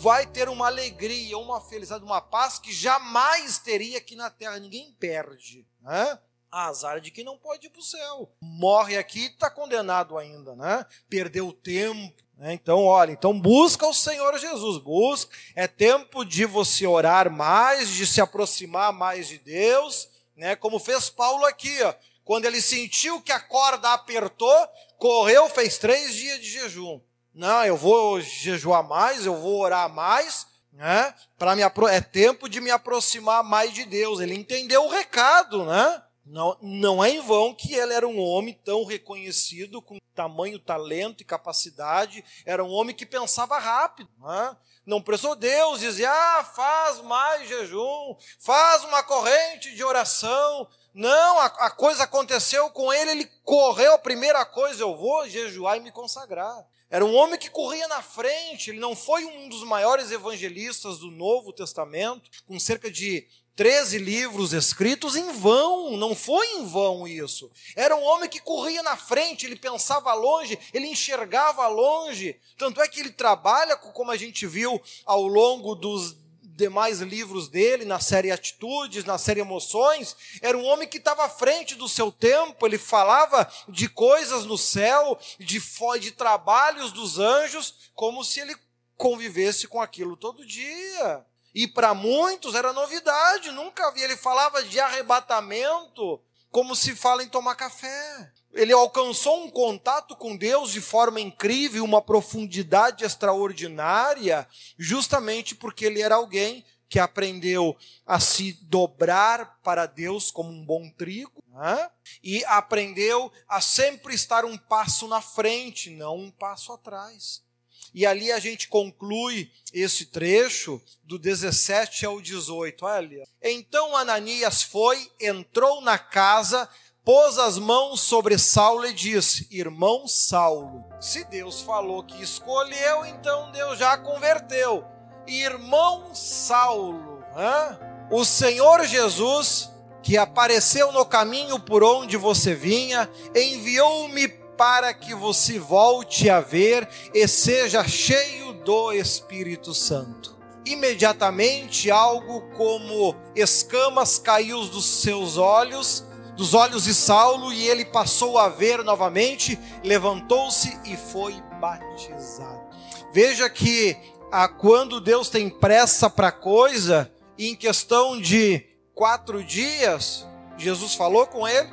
vai 0.00 0.26
ter 0.26 0.48
uma 0.48 0.66
alegria, 0.66 1.36
uma 1.38 1.60
felicidade, 1.60 2.04
uma 2.04 2.20
paz 2.20 2.58
que 2.58 2.72
jamais 2.72 3.58
teria 3.58 3.98
aqui 3.98 4.14
na 4.16 4.30
terra. 4.30 4.58
Ninguém 4.58 4.92
perde. 4.98 5.66
Né? 5.80 6.18
Azar 6.50 7.00
de 7.00 7.10
quem 7.10 7.24
não 7.24 7.36
pode 7.36 7.66
ir 7.66 7.70
para 7.70 7.80
o 7.80 7.84
céu. 7.84 8.32
Morre 8.40 8.96
aqui 8.96 9.20
e 9.20 9.26
está 9.26 9.50
condenado 9.50 10.16
ainda, 10.16 10.54
né? 10.54 10.86
Perdeu 11.08 11.52
tempo. 11.52 12.22
Né? 12.36 12.52
Então, 12.54 12.84
olha, 12.84 13.12
então 13.12 13.38
busca 13.38 13.86
o 13.86 13.94
Senhor 13.94 14.38
Jesus. 14.38 14.78
Busca. 14.78 15.34
É 15.54 15.66
tempo 15.66 16.24
de 16.24 16.44
você 16.44 16.86
orar 16.86 17.30
mais, 17.30 17.88
de 17.90 18.06
se 18.06 18.20
aproximar 18.20 18.92
mais 18.92 19.28
de 19.28 19.38
Deus, 19.38 20.08
né? 20.36 20.56
Como 20.56 20.78
fez 20.78 21.10
Paulo 21.10 21.44
aqui, 21.44 21.82
ó. 21.82 21.94
Quando 22.24 22.44
ele 22.44 22.60
sentiu 22.60 23.22
que 23.22 23.30
a 23.30 23.38
corda 23.38 23.92
apertou, 23.92 24.68
correu, 24.98 25.48
fez 25.48 25.78
três 25.78 26.12
dias 26.12 26.40
de 26.40 26.50
jejum. 26.50 27.00
Não, 27.36 27.62
eu 27.66 27.76
vou 27.76 28.18
jejuar 28.18 28.82
mais, 28.82 29.26
eu 29.26 29.36
vou 29.36 29.60
orar 29.60 29.92
mais, 29.92 30.46
né? 30.72 31.14
Para 31.38 31.54
me 31.54 31.60
é 31.60 32.00
tempo 32.00 32.48
de 32.48 32.62
me 32.62 32.70
aproximar 32.70 33.44
mais 33.44 33.74
de 33.74 33.84
Deus. 33.84 34.20
Ele 34.20 34.34
entendeu 34.34 34.82
o 34.82 34.88
recado, 34.88 35.66
né? 35.66 36.02
Não, 36.24 36.56
não 36.62 37.04
é 37.04 37.10
em 37.10 37.20
vão 37.20 37.54
que 37.54 37.74
ele 37.74 37.92
era 37.92 38.08
um 38.08 38.18
homem 38.18 38.58
tão 38.64 38.86
reconhecido, 38.86 39.82
com 39.82 39.98
tamanho, 40.14 40.58
talento 40.58 41.20
e 41.20 41.26
capacidade. 41.26 42.24
Era 42.46 42.64
um 42.64 42.70
homem 42.70 42.96
que 42.96 43.04
pensava 43.04 43.58
rápido. 43.58 44.08
Né? 44.18 44.56
Não 44.86 45.02
precisou 45.02 45.36
Deus 45.36 45.80
dizer, 45.80 46.06
ah, 46.06 46.42
faz 46.42 47.02
mais 47.02 47.46
jejum, 47.46 48.16
faz 48.40 48.82
uma 48.84 49.02
corrente 49.02 49.74
de 49.74 49.84
oração. 49.84 50.66
Não, 50.94 51.38
a, 51.38 51.44
a 51.44 51.70
coisa 51.70 52.04
aconteceu 52.04 52.70
com 52.70 52.90
ele, 52.90 53.10
ele 53.10 53.30
correu, 53.44 53.92
a 53.92 53.98
primeira 53.98 54.42
coisa, 54.46 54.82
eu 54.82 54.96
vou 54.96 55.28
jejuar 55.28 55.76
e 55.76 55.80
me 55.80 55.92
consagrar. 55.92 56.64
Era 56.88 57.04
um 57.04 57.14
homem 57.14 57.38
que 57.38 57.50
corria 57.50 57.88
na 57.88 58.00
frente, 58.00 58.70
ele 58.70 58.78
não 58.78 58.94
foi 58.94 59.24
um 59.24 59.48
dos 59.48 59.64
maiores 59.64 60.10
evangelistas 60.10 60.98
do 60.98 61.10
Novo 61.10 61.52
Testamento, 61.52 62.30
com 62.46 62.58
cerca 62.60 62.90
de 62.90 63.26
13 63.56 63.98
livros 63.98 64.52
escritos 64.52 65.16
em 65.16 65.32
vão, 65.32 65.96
não 65.96 66.14
foi 66.14 66.46
em 66.52 66.66
vão 66.66 67.08
isso. 67.08 67.50
Era 67.74 67.96
um 67.96 68.04
homem 68.04 68.28
que 68.28 68.38
corria 68.38 68.82
na 68.82 68.96
frente, 68.96 69.46
ele 69.46 69.56
pensava 69.56 70.12
longe, 70.12 70.58
ele 70.74 70.86
enxergava 70.86 71.66
longe. 71.66 72.38
Tanto 72.58 72.82
é 72.82 72.86
que 72.86 73.00
ele 73.00 73.10
trabalha, 73.10 73.76
como 73.76 74.10
a 74.10 74.16
gente 74.16 74.46
viu 74.46 74.80
ao 75.06 75.26
longo 75.26 75.74
dos 75.74 76.14
demais 76.56 77.00
livros 77.00 77.48
dele, 77.48 77.84
na 77.84 78.00
série 78.00 78.32
Atitudes, 78.32 79.04
na 79.04 79.18
série 79.18 79.40
Emoções, 79.40 80.16
era 80.40 80.56
um 80.56 80.64
homem 80.64 80.88
que 80.88 80.96
estava 80.96 81.26
à 81.26 81.28
frente 81.28 81.74
do 81.74 81.88
seu 81.88 82.10
tempo, 82.10 82.66
ele 82.66 82.78
falava 82.78 83.48
de 83.68 83.88
coisas 83.88 84.46
no 84.46 84.56
céu, 84.56 85.18
de, 85.38 85.60
de 86.00 86.10
trabalhos 86.12 86.92
dos 86.92 87.18
anjos, 87.18 87.90
como 87.94 88.24
se 88.24 88.40
ele 88.40 88.56
convivesse 88.96 89.68
com 89.68 89.80
aquilo 89.80 90.16
todo 90.16 90.46
dia. 90.46 91.24
E 91.54 91.68
para 91.68 91.94
muitos 91.94 92.54
era 92.54 92.72
novidade, 92.72 93.50
nunca 93.50 93.86
havia. 93.86 94.04
Ele 94.04 94.16
falava 94.16 94.62
de 94.62 94.80
arrebatamento, 94.80 96.20
como 96.50 96.74
se 96.74 96.96
fala 96.96 97.22
em 97.22 97.28
tomar 97.28 97.54
café 97.54 98.32
ele 98.56 98.72
alcançou 98.72 99.44
um 99.44 99.50
contato 99.50 100.16
com 100.16 100.36
Deus 100.36 100.72
de 100.72 100.80
forma 100.80 101.20
incrível, 101.20 101.84
uma 101.84 102.00
profundidade 102.00 103.04
extraordinária, 103.04 104.48
justamente 104.78 105.54
porque 105.54 105.84
ele 105.84 106.00
era 106.00 106.14
alguém 106.14 106.64
que 106.88 106.98
aprendeu 106.98 107.76
a 108.06 108.18
se 108.18 108.52
dobrar 108.62 109.60
para 109.62 109.86
Deus 109.86 110.30
como 110.30 110.50
um 110.50 110.64
bom 110.64 110.88
trigo, 110.90 111.42
né? 111.48 111.90
e 112.22 112.44
aprendeu 112.46 113.30
a 113.48 113.60
sempre 113.60 114.14
estar 114.14 114.44
um 114.44 114.56
passo 114.56 115.06
na 115.08 115.20
frente, 115.20 115.90
não 115.90 116.16
um 116.16 116.30
passo 116.30 116.72
atrás. 116.72 117.44
E 117.92 118.04
ali 118.04 118.30
a 118.30 118.38
gente 118.38 118.68
conclui 118.68 119.50
esse 119.72 120.06
trecho 120.06 120.82
do 121.02 121.18
17 121.18 122.04
ao 122.04 122.20
18. 122.20 122.84
Olha. 122.84 123.26
Então 123.42 123.96
Ananias 123.96 124.62
foi, 124.62 125.10
entrou 125.18 125.80
na 125.80 125.98
casa, 125.98 126.68
pôs 127.06 127.38
as 127.38 127.56
mãos 127.56 128.00
sobre 128.00 128.36
Saulo 128.36 128.84
e 128.84 128.92
disse: 128.92 129.46
Irmão 129.48 130.08
Saulo, 130.08 130.84
se 131.00 131.24
Deus 131.24 131.62
falou 131.62 132.02
que 132.02 132.20
escolheu, 132.20 133.06
então 133.06 133.52
Deus 133.52 133.78
já 133.78 133.96
converteu. 133.96 134.84
Irmão 135.24 136.12
Saulo, 136.12 137.22
hein? 137.36 137.78
o 138.10 138.24
Senhor 138.24 138.84
Jesus, 138.84 139.70
que 140.02 140.18
apareceu 140.18 140.90
no 140.90 141.06
caminho 141.06 141.60
por 141.60 141.84
onde 141.84 142.16
você 142.16 142.54
vinha, 142.54 143.08
enviou-me 143.34 144.26
para 144.56 144.92
que 144.92 145.14
você 145.14 145.60
volte 145.60 146.28
a 146.28 146.40
ver 146.40 146.88
e 147.14 147.28
seja 147.28 147.86
cheio 147.86 148.52
do 148.52 148.92
Espírito 148.92 149.74
Santo. 149.74 150.36
Imediatamente, 150.64 151.88
algo 151.88 152.40
como 152.56 153.14
escamas 153.36 154.18
caiu 154.18 154.64
dos 154.66 154.84
seus 154.84 155.36
olhos 155.36 156.04
dos 156.36 156.54
olhos 156.54 156.84
de 156.84 156.94
Saulo 156.94 157.52
e 157.52 157.66
ele 157.66 157.84
passou 157.84 158.38
a 158.38 158.48
ver 158.48 158.84
novamente, 158.84 159.58
levantou-se 159.82 160.78
e 160.84 160.96
foi 160.96 161.34
batizado. 161.60 162.66
Veja 163.12 163.48
que 163.48 163.96
ah, 164.30 164.48
quando 164.48 165.00
Deus 165.00 165.30
tem 165.30 165.48
pressa 165.48 166.10
para 166.10 166.30
coisa, 166.30 167.10
em 167.38 167.54
questão 167.54 168.20
de 168.20 168.64
quatro 168.94 169.42
dias, 169.42 170.26
Jesus 170.58 170.94
falou 170.94 171.26
com 171.26 171.48
ele, 171.48 171.72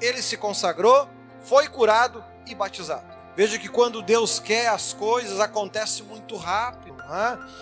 ele 0.00 0.22
se 0.22 0.36
consagrou, 0.36 1.08
foi 1.40 1.68
curado 1.68 2.24
e 2.46 2.54
batizado. 2.54 3.12
Veja 3.36 3.58
que 3.58 3.68
quando 3.68 4.00
Deus 4.02 4.38
quer 4.38 4.68
as 4.68 4.92
coisas, 4.92 5.40
acontece 5.40 6.02
muito 6.04 6.36
rápido. 6.36 6.93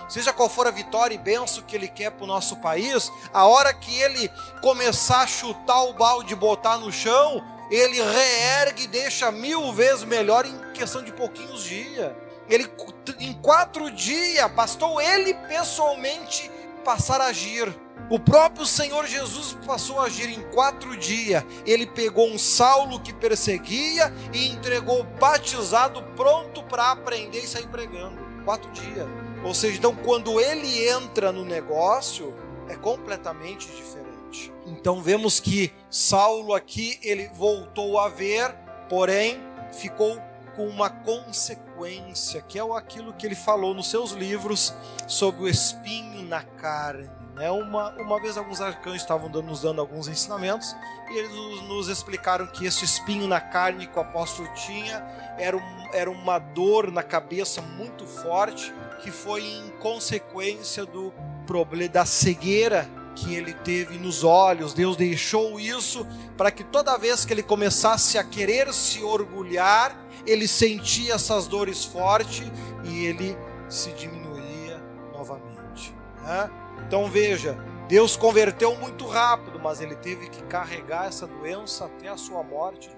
Seja 0.08 0.32
qual 0.32 0.48
for 0.48 0.66
a 0.66 0.70
vitória 0.70 1.14
e 1.14 1.18
benção 1.18 1.62
que 1.62 1.76
ele 1.76 1.88
quer 1.88 2.10
para 2.10 2.24
o 2.24 2.26
nosso 2.26 2.56
país, 2.56 3.10
a 3.32 3.46
hora 3.46 3.72
que 3.74 3.94
ele 4.00 4.30
começar 4.60 5.22
a 5.22 5.26
chutar 5.26 5.82
o 5.84 5.94
balde 5.94 6.32
e 6.32 6.36
botar 6.36 6.78
no 6.78 6.92
chão, 6.92 7.42
ele 7.70 8.02
reergue 8.02 8.84
e 8.84 8.86
deixa 8.86 9.30
mil 9.30 9.72
vezes 9.72 10.04
melhor 10.04 10.44
em 10.44 10.72
questão 10.72 11.02
de 11.02 11.12
pouquinhos 11.12 11.64
dias. 11.64 12.12
Ele, 12.48 12.70
em 13.18 13.32
quatro 13.34 13.90
dias, 13.90 14.50
bastou 14.52 15.00
ele 15.00 15.32
pessoalmente 15.48 16.50
passar 16.84 17.20
a 17.20 17.26
agir. 17.26 17.74
O 18.10 18.18
próprio 18.18 18.66
Senhor 18.66 19.06
Jesus 19.06 19.56
passou 19.64 20.00
a 20.00 20.04
agir 20.04 20.28
em 20.28 20.42
quatro 20.50 20.96
dias. 20.96 21.42
Ele 21.64 21.86
pegou 21.86 22.28
um 22.28 22.38
Saulo 22.38 23.00
que 23.00 23.12
perseguia 23.12 24.12
e 24.34 24.48
entregou 24.48 25.02
batizado, 25.18 26.02
pronto 26.14 26.62
para 26.64 26.90
aprender 26.90 27.38
e 27.38 27.48
sair 27.48 27.68
pregando. 27.68 28.20
Quatro 28.44 28.70
dias. 28.72 29.06
Ou 29.44 29.54
seja, 29.54 29.76
então 29.76 29.94
quando 29.94 30.40
ele 30.40 30.88
entra 30.88 31.32
no 31.32 31.44
negócio, 31.44 32.34
é 32.68 32.76
completamente 32.76 33.66
diferente. 33.68 34.52
Então 34.66 35.02
vemos 35.02 35.40
que 35.40 35.72
Saulo 35.90 36.54
aqui 36.54 36.98
ele 37.02 37.28
voltou 37.34 37.98
a 37.98 38.08
ver, 38.08 38.54
porém 38.88 39.40
ficou 39.72 40.20
com 40.54 40.66
uma 40.66 40.90
consequência, 40.90 42.42
que 42.42 42.58
é 42.58 42.76
aquilo 42.76 43.12
que 43.14 43.26
ele 43.26 43.34
falou 43.34 43.74
nos 43.74 43.90
seus 43.90 44.12
livros 44.12 44.74
sobre 45.08 45.44
o 45.44 45.48
espinho 45.48 46.22
na 46.28 46.42
carne. 46.42 47.10
Né? 47.34 47.50
Uma, 47.50 47.90
uma 48.00 48.20
vez 48.20 48.36
alguns 48.36 48.60
arcanjos 48.60 49.00
estavam 49.00 49.30
dando, 49.30 49.46
nos 49.46 49.62
dando 49.62 49.80
alguns 49.80 50.06
ensinamentos 50.06 50.76
e 51.10 51.18
eles 51.18 51.32
nos, 51.32 51.62
nos, 51.62 51.88
explicaram 51.88 52.46
que 52.46 52.66
esse 52.66 52.84
espinho 52.84 53.26
na 53.26 53.40
carne 53.40 53.86
que 53.86 53.98
o 53.98 54.02
apóstolo 54.02 54.48
tinha 54.54 54.98
era, 55.38 55.56
um, 55.56 55.88
era 55.94 56.10
uma 56.10 56.38
dor 56.38 56.92
na 56.92 57.02
cabeça 57.02 57.62
muito 57.62 58.06
forte 58.06 58.72
que 59.02 59.10
foi 59.10 59.42
em 59.42 59.70
consequência 59.80 60.86
do 60.86 61.12
problema 61.46 61.92
da 61.92 62.06
cegueira 62.06 62.88
que 63.14 63.34
ele 63.34 63.52
teve 63.52 63.98
nos 63.98 64.24
olhos. 64.24 64.72
Deus 64.72 64.96
deixou 64.96 65.58
isso 65.58 66.06
para 66.36 66.50
que 66.50 66.64
toda 66.64 66.96
vez 66.96 67.24
que 67.24 67.32
ele 67.32 67.42
começasse 67.42 68.16
a 68.16 68.24
querer 68.24 68.72
se 68.72 69.02
orgulhar, 69.02 69.96
ele 70.26 70.46
sentia 70.46 71.14
essas 71.14 71.46
dores 71.46 71.84
fortes 71.84 72.50
e 72.84 73.04
ele 73.04 73.36
se 73.68 73.90
diminuía 73.92 74.82
novamente. 75.12 75.94
Né? 76.22 76.50
Então 76.86 77.10
veja, 77.10 77.58
Deus 77.88 78.16
converteu 78.16 78.76
muito 78.76 79.06
rápido, 79.06 79.58
mas 79.58 79.80
ele 79.80 79.96
teve 79.96 80.28
que 80.28 80.42
carregar 80.44 81.06
essa 81.06 81.26
doença 81.26 81.86
até 81.86 82.08
a 82.08 82.16
sua 82.16 82.42
morte. 82.42 82.90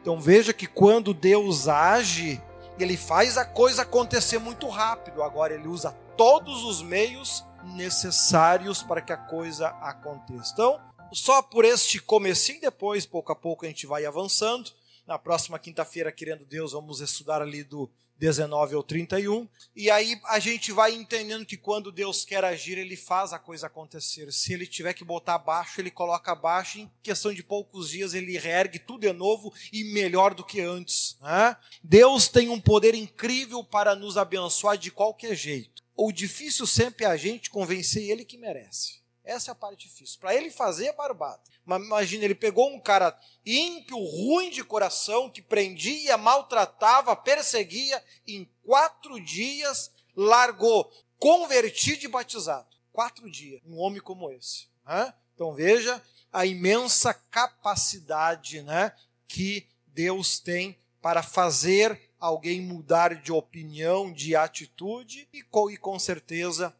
Então 0.00 0.20
veja 0.20 0.52
que 0.52 0.66
quando 0.66 1.14
Deus 1.14 1.68
age, 1.68 2.40
ele 2.78 2.96
faz 2.96 3.36
a 3.38 3.44
coisa 3.44 3.82
acontecer 3.82 4.38
muito 4.38 4.68
rápido. 4.68 5.22
Agora 5.22 5.54
ele 5.54 5.68
usa 5.68 5.92
todos 6.16 6.64
os 6.64 6.82
meios 6.82 7.44
necessários 7.62 8.82
para 8.82 9.00
que 9.00 9.12
a 9.12 9.16
coisa 9.16 9.68
aconteça. 9.80 10.52
Então, 10.52 10.80
só 11.12 11.40
por 11.42 11.64
este 11.64 12.00
comecinho, 12.00 12.60
depois, 12.60 13.06
pouco 13.06 13.32
a 13.32 13.36
pouco, 13.36 13.64
a 13.64 13.68
gente 13.68 13.86
vai 13.86 14.04
avançando. 14.04 14.70
Na 15.06 15.18
próxima 15.18 15.58
quinta-feira, 15.58 16.10
querendo 16.10 16.44
Deus, 16.44 16.72
vamos 16.72 17.00
estudar 17.00 17.42
ali 17.42 17.62
do 17.62 17.90
19 18.18 18.74
ao 18.74 18.82
31. 18.82 19.48
E 19.74 19.90
aí 19.90 20.20
a 20.26 20.38
gente 20.38 20.72
vai 20.72 20.92
entendendo 20.92 21.44
que 21.44 21.56
quando 21.56 21.92
Deus 21.92 22.24
quer 22.24 22.44
agir, 22.44 22.78
ele 22.78 22.96
faz 22.96 23.32
a 23.32 23.38
coisa 23.38 23.66
acontecer. 23.66 24.32
Se 24.32 24.52
ele 24.52 24.66
tiver 24.66 24.94
que 24.94 25.04
botar 25.04 25.34
abaixo, 25.34 25.80
ele 25.80 25.90
coloca 25.90 26.32
abaixo. 26.32 26.78
Em 26.78 26.90
questão 27.02 27.32
de 27.32 27.42
poucos 27.42 27.90
dias, 27.90 28.14
ele 28.14 28.38
reergue 28.38 28.78
tudo 28.78 29.00
de 29.00 29.12
novo 29.12 29.52
e 29.72 29.84
melhor 29.92 30.34
do 30.34 30.44
que 30.44 30.60
antes. 30.60 31.16
Né? 31.20 31.56
Deus 31.82 32.28
tem 32.28 32.48
um 32.48 32.60
poder 32.60 32.94
incrível 32.94 33.62
para 33.64 33.94
nos 33.94 34.16
abençoar 34.16 34.78
de 34.78 34.90
qualquer 34.90 35.34
jeito. 35.34 35.82
O 35.96 36.10
difícil 36.10 36.66
sempre 36.66 37.04
é 37.04 37.08
a 37.08 37.16
gente 37.16 37.50
convencer 37.50 38.10
ele 38.10 38.24
que 38.24 38.36
merece. 38.36 39.03
Essa 39.24 39.50
é 39.50 39.52
a 39.52 39.54
parte 39.54 39.88
difícil. 39.88 40.20
Para 40.20 40.34
ele 40.34 40.50
fazer 40.50 40.92
é. 40.92 41.42
Mas 41.64 41.82
imagina, 41.82 42.24
ele 42.24 42.34
pegou 42.34 42.70
um 42.70 42.78
cara 42.78 43.18
ímpio, 43.44 43.96
ruim 43.96 44.50
de 44.50 44.62
coração, 44.62 45.30
que 45.30 45.40
prendia, 45.40 46.18
maltratava, 46.18 47.16
perseguia, 47.16 48.02
em 48.26 48.48
quatro 48.64 49.18
dias 49.18 49.90
largou, 50.14 50.92
convertido 51.18 52.04
e 52.04 52.08
batizado. 52.08 52.68
Quatro 52.92 53.30
dias, 53.30 53.60
um 53.66 53.78
homem 53.78 54.00
como 54.00 54.30
esse. 54.30 54.68
Né? 54.86 55.12
Então 55.34 55.54
veja 55.54 56.02
a 56.32 56.44
imensa 56.44 57.14
capacidade 57.14 58.60
né, 58.62 58.92
que 59.26 59.66
Deus 59.86 60.38
tem 60.38 60.78
para 61.00 61.22
fazer 61.22 62.10
alguém 62.18 62.60
mudar 62.60 63.14
de 63.14 63.32
opinião, 63.32 64.12
de 64.12 64.34
atitude, 64.34 65.28
e 65.32 65.44
e 65.70 65.76
com 65.76 65.98
certeza 65.98 66.74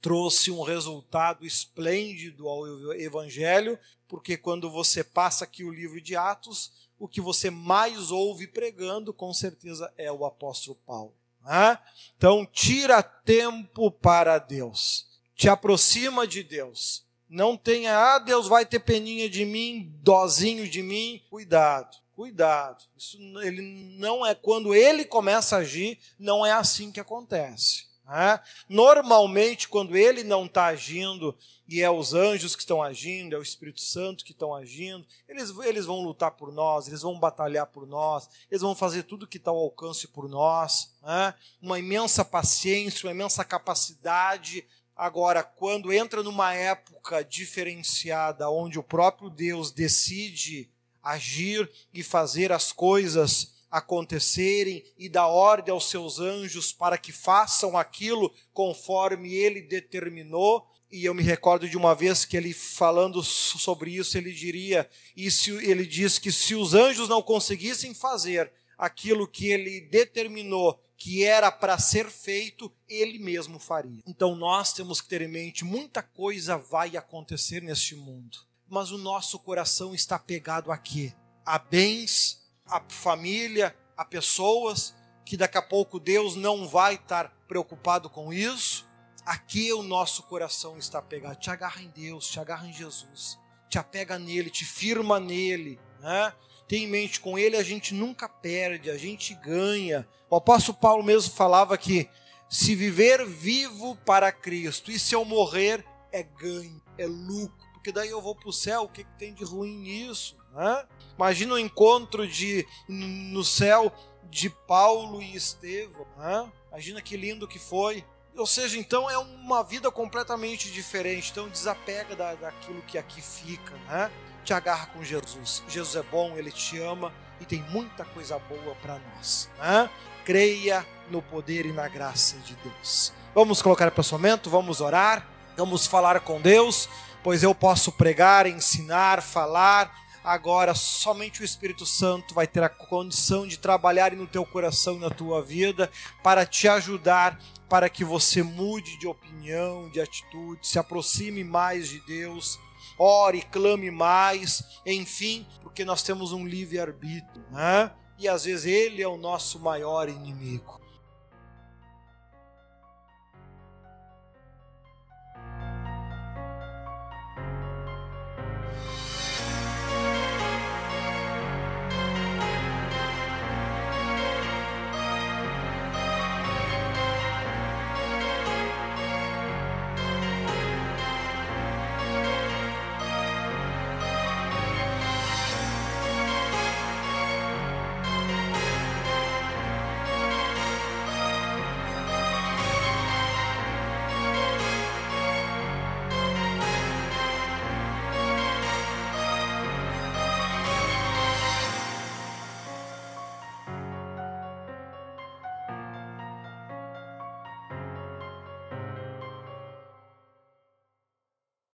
trouxe 0.00 0.50
um 0.50 0.62
resultado 0.62 1.44
esplêndido 1.44 2.48
ao 2.48 2.92
Evangelho, 2.94 3.78
porque 4.08 4.36
quando 4.36 4.70
você 4.70 5.04
passa 5.04 5.44
aqui 5.44 5.62
o 5.62 5.72
livro 5.72 6.00
de 6.00 6.16
Atos, 6.16 6.72
o 6.98 7.08
que 7.08 7.20
você 7.20 7.50
mais 7.50 8.10
ouve 8.10 8.46
pregando, 8.46 9.12
com 9.12 9.32
certeza, 9.32 9.92
é 9.96 10.10
o 10.10 10.24
apóstolo 10.24 10.78
Paulo. 10.86 11.14
Né? 11.42 11.78
Então, 12.16 12.46
tira 12.46 13.02
tempo 13.02 13.90
para 13.90 14.38
Deus, 14.38 15.06
te 15.34 15.48
aproxima 15.48 16.26
de 16.26 16.42
Deus. 16.42 17.04
Não 17.28 17.56
tenha, 17.56 17.96
ah, 17.96 18.18
Deus 18.18 18.48
vai 18.48 18.66
ter 18.66 18.80
peninha 18.80 19.30
de 19.30 19.44
mim, 19.44 19.94
dozinho 20.02 20.68
de 20.68 20.82
mim. 20.82 21.22
Cuidado, 21.30 21.96
cuidado. 22.12 22.84
Isso, 22.98 23.16
ele 23.40 23.62
não 23.96 24.26
é 24.26 24.34
quando 24.34 24.74
ele 24.74 25.04
começa 25.04 25.56
a 25.56 25.60
agir, 25.60 25.98
não 26.18 26.44
é 26.44 26.50
assim 26.50 26.90
que 26.90 26.98
acontece. 26.98 27.89
Né? 28.10 28.40
Normalmente, 28.68 29.68
quando 29.68 29.96
ele 29.96 30.24
não 30.24 30.46
está 30.46 30.66
agindo, 30.66 31.32
e 31.68 31.80
é 31.80 31.88
os 31.88 32.12
anjos 32.12 32.56
que 32.56 32.62
estão 32.62 32.82
agindo, 32.82 33.36
é 33.36 33.38
o 33.38 33.42
Espírito 33.42 33.80
Santo 33.80 34.24
que 34.24 34.32
estão 34.32 34.52
agindo, 34.52 35.06
eles, 35.28 35.50
eles 35.64 35.86
vão 35.86 36.00
lutar 36.00 36.32
por 36.32 36.50
nós, 36.50 36.88
eles 36.88 37.02
vão 37.02 37.16
batalhar 37.16 37.66
por 37.66 37.86
nós, 37.86 38.28
eles 38.50 38.62
vão 38.62 38.74
fazer 38.74 39.04
tudo 39.04 39.28
que 39.28 39.36
está 39.36 39.52
ao 39.52 39.58
alcance 39.58 40.08
por 40.08 40.28
nós. 40.28 40.92
Né? 41.00 41.32
Uma 41.62 41.78
imensa 41.78 42.24
paciência, 42.24 43.06
uma 43.06 43.14
imensa 43.14 43.44
capacidade. 43.44 44.66
Agora, 44.96 45.44
quando 45.44 45.92
entra 45.92 46.20
numa 46.20 46.52
época 46.52 47.22
diferenciada, 47.22 48.50
onde 48.50 48.76
o 48.76 48.82
próprio 48.82 49.30
Deus 49.30 49.70
decide 49.70 50.68
agir 51.00 51.70
e 51.94 52.02
fazer 52.02 52.50
as 52.50 52.72
coisas 52.72 53.59
acontecerem 53.70 54.84
e 54.98 55.08
dá 55.08 55.26
ordem 55.26 55.72
aos 55.72 55.88
seus 55.88 56.18
anjos 56.18 56.72
para 56.72 56.98
que 56.98 57.12
façam 57.12 57.76
aquilo 57.76 58.32
conforme 58.52 59.32
ele 59.34 59.62
determinou. 59.62 60.66
E 60.90 61.04
eu 61.04 61.14
me 61.14 61.22
recordo 61.22 61.68
de 61.68 61.76
uma 61.76 61.94
vez 61.94 62.24
que 62.24 62.36
ele 62.36 62.52
falando 62.52 63.22
sobre 63.22 63.92
isso, 63.92 64.18
ele 64.18 64.32
diria, 64.32 64.90
e 65.16 65.30
se, 65.30 65.50
ele 65.50 65.86
diz 65.86 66.18
que 66.18 66.32
se 66.32 66.54
os 66.54 66.74
anjos 66.74 67.08
não 67.08 67.22
conseguissem 67.22 67.94
fazer 67.94 68.50
aquilo 68.76 69.28
que 69.28 69.46
ele 69.48 69.80
determinou 69.82 70.80
que 71.00 71.24
era 71.24 71.50
para 71.50 71.78
ser 71.78 72.10
feito, 72.10 72.70
ele 72.86 73.18
mesmo 73.18 73.58
faria. 73.58 74.02
Então 74.06 74.36
nós 74.36 74.74
temos 74.74 75.00
que 75.00 75.08
ter 75.08 75.22
em 75.22 75.28
mente 75.28 75.64
muita 75.64 76.02
coisa 76.02 76.58
vai 76.58 76.94
acontecer 76.94 77.62
neste 77.62 77.94
mundo, 77.94 78.38
mas 78.68 78.90
o 78.90 78.98
nosso 78.98 79.38
coração 79.38 79.94
está 79.94 80.18
pegado 80.18 80.70
aqui 80.70 81.14
a 81.46 81.58
bens 81.58 82.39
a 82.70 82.82
família, 82.88 83.76
a 83.96 84.04
pessoas, 84.04 84.94
que 85.24 85.36
daqui 85.36 85.58
a 85.58 85.62
pouco 85.62 86.00
Deus 86.00 86.36
não 86.36 86.66
vai 86.66 86.94
estar 86.94 87.30
preocupado 87.46 88.08
com 88.08 88.32
isso. 88.32 88.88
Aqui 89.26 89.72
o 89.72 89.82
nosso 89.82 90.22
coração 90.24 90.78
está 90.78 91.02
pegado. 91.02 91.36
Te 91.36 91.50
agarra 91.50 91.82
em 91.82 91.88
Deus, 91.88 92.28
te 92.28 92.40
agarra 92.40 92.66
em 92.66 92.72
Jesus, 92.72 93.38
te 93.68 93.78
apega 93.78 94.18
nele, 94.18 94.50
te 94.50 94.64
firma 94.64 95.20
nele. 95.20 95.78
Né? 96.00 96.32
Tem 96.66 96.84
em 96.84 96.88
mente, 96.88 97.20
com 97.20 97.38
ele 97.38 97.56
a 97.56 97.62
gente 97.62 97.92
nunca 97.92 98.28
perde, 98.28 98.90
a 98.90 98.96
gente 98.96 99.34
ganha. 99.34 100.08
O 100.28 100.36
apóstolo 100.36 100.78
Paulo 100.78 101.02
mesmo 101.02 101.32
falava 101.32 101.76
que 101.76 102.08
se 102.48 102.74
viver 102.74 103.26
vivo 103.26 103.96
para 104.04 104.32
Cristo 104.32 104.90
e 104.90 104.98
se 104.98 105.14
eu 105.14 105.24
morrer 105.24 105.84
é 106.12 106.22
ganho, 106.22 106.82
é 106.98 107.06
lucro, 107.06 107.59
porque 107.80 107.92
daí 107.92 108.10
eu 108.10 108.20
vou 108.20 108.34
para 108.34 108.48
o 108.48 108.52
céu, 108.52 108.82
o 108.82 108.88
que, 108.88 109.04
que 109.04 109.18
tem 109.18 109.32
de 109.32 109.42
ruim 109.42 109.74
nisso? 109.74 110.36
Né? 110.52 110.86
Imagina 111.16 111.54
o 111.54 111.58
encontro 111.58 112.28
de 112.28 112.66
no 112.86 113.42
céu 113.42 113.90
de 114.24 114.50
Paulo 114.50 115.22
e 115.22 115.34
Estevão. 115.34 116.06
Né? 116.18 116.52
Imagina 116.68 117.00
que 117.00 117.16
lindo 117.16 117.48
que 117.48 117.58
foi. 117.58 118.04
Ou 118.36 118.46
seja, 118.46 118.78
então 118.78 119.08
é 119.08 119.16
uma 119.16 119.64
vida 119.64 119.90
completamente 119.90 120.70
diferente. 120.70 121.30
Então 121.30 121.48
desapega 121.48 122.14
da, 122.14 122.34
daquilo 122.34 122.82
que 122.82 122.98
aqui 122.98 123.22
fica. 123.22 123.74
Né? 123.88 124.10
Te 124.44 124.52
agarra 124.52 124.86
com 124.88 125.02
Jesus. 125.02 125.62
Jesus 125.66 125.96
é 125.96 126.02
bom, 126.02 126.36
ele 126.36 126.52
te 126.52 126.78
ama 126.78 127.10
e 127.40 127.46
tem 127.46 127.62
muita 127.70 128.04
coisa 128.04 128.38
boa 128.38 128.74
para 128.82 128.98
nós. 128.98 129.48
Né? 129.58 129.88
Creia 130.26 130.86
no 131.08 131.22
poder 131.22 131.64
e 131.64 131.72
na 131.72 131.88
graça 131.88 132.36
de 132.40 132.54
Deus. 132.56 133.10
Vamos 133.34 133.62
colocar 133.62 133.88
o 133.88 133.92
pensamento, 133.92 134.50
vamos 134.50 134.82
orar, 134.82 135.26
vamos 135.56 135.86
falar 135.86 136.20
com 136.20 136.40
Deus, 136.40 136.88
pois 137.22 137.42
eu 137.42 137.54
posso 137.54 137.92
pregar, 137.92 138.46
ensinar, 138.46 139.22
falar 139.22 139.92
agora 140.22 140.74
somente 140.74 141.40
o 141.40 141.44
Espírito 141.44 141.86
Santo 141.86 142.34
vai 142.34 142.46
ter 142.46 142.62
a 142.62 142.68
condição 142.68 143.46
de 143.46 143.58
trabalhar 143.58 144.12
no 144.12 144.26
teu 144.26 144.44
coração 144.44 144.96
e 144.96 145.00
na 145.00 145.10
tua 145.10 145.42
vida 145.42 145.90
para 146.22 146.44
te 146.44 146.68
ajudar 146.68 147.38
para 147.68 147.88
que 147.88 148.04
você 148.04 148.42
mude 148.42 148.98
de 148.98 149.06
opinião, 149.06 149.88
de 149.90 150.00
atitude, 150.00 150.66
se 150.66 150.78
aproxime 150.78 151.44
mais 151.44 151.88
de 151.88 152.00
Deus, 152.00 152.58
ore, 152.98 153.42
clame 153.42 153.90
mais, 153.90 154.62
enfim, 154.84 155.46
porque 155.62 155.84
nós 155.84 156.02
temos 156.02 156.32
um 156.32 156.46
livre-arbítrio, 156.46 157.44
né? 157.50 157.92
E 158.18 158.28
às 158.28 158.44
vezes 158.44 158.66
ele 158.66 159.00
é 159.02 159.08
o 159.08 159.16
nosso 159.16 159.60
maior 159.60 160.08
inimigo. 160.08 160.79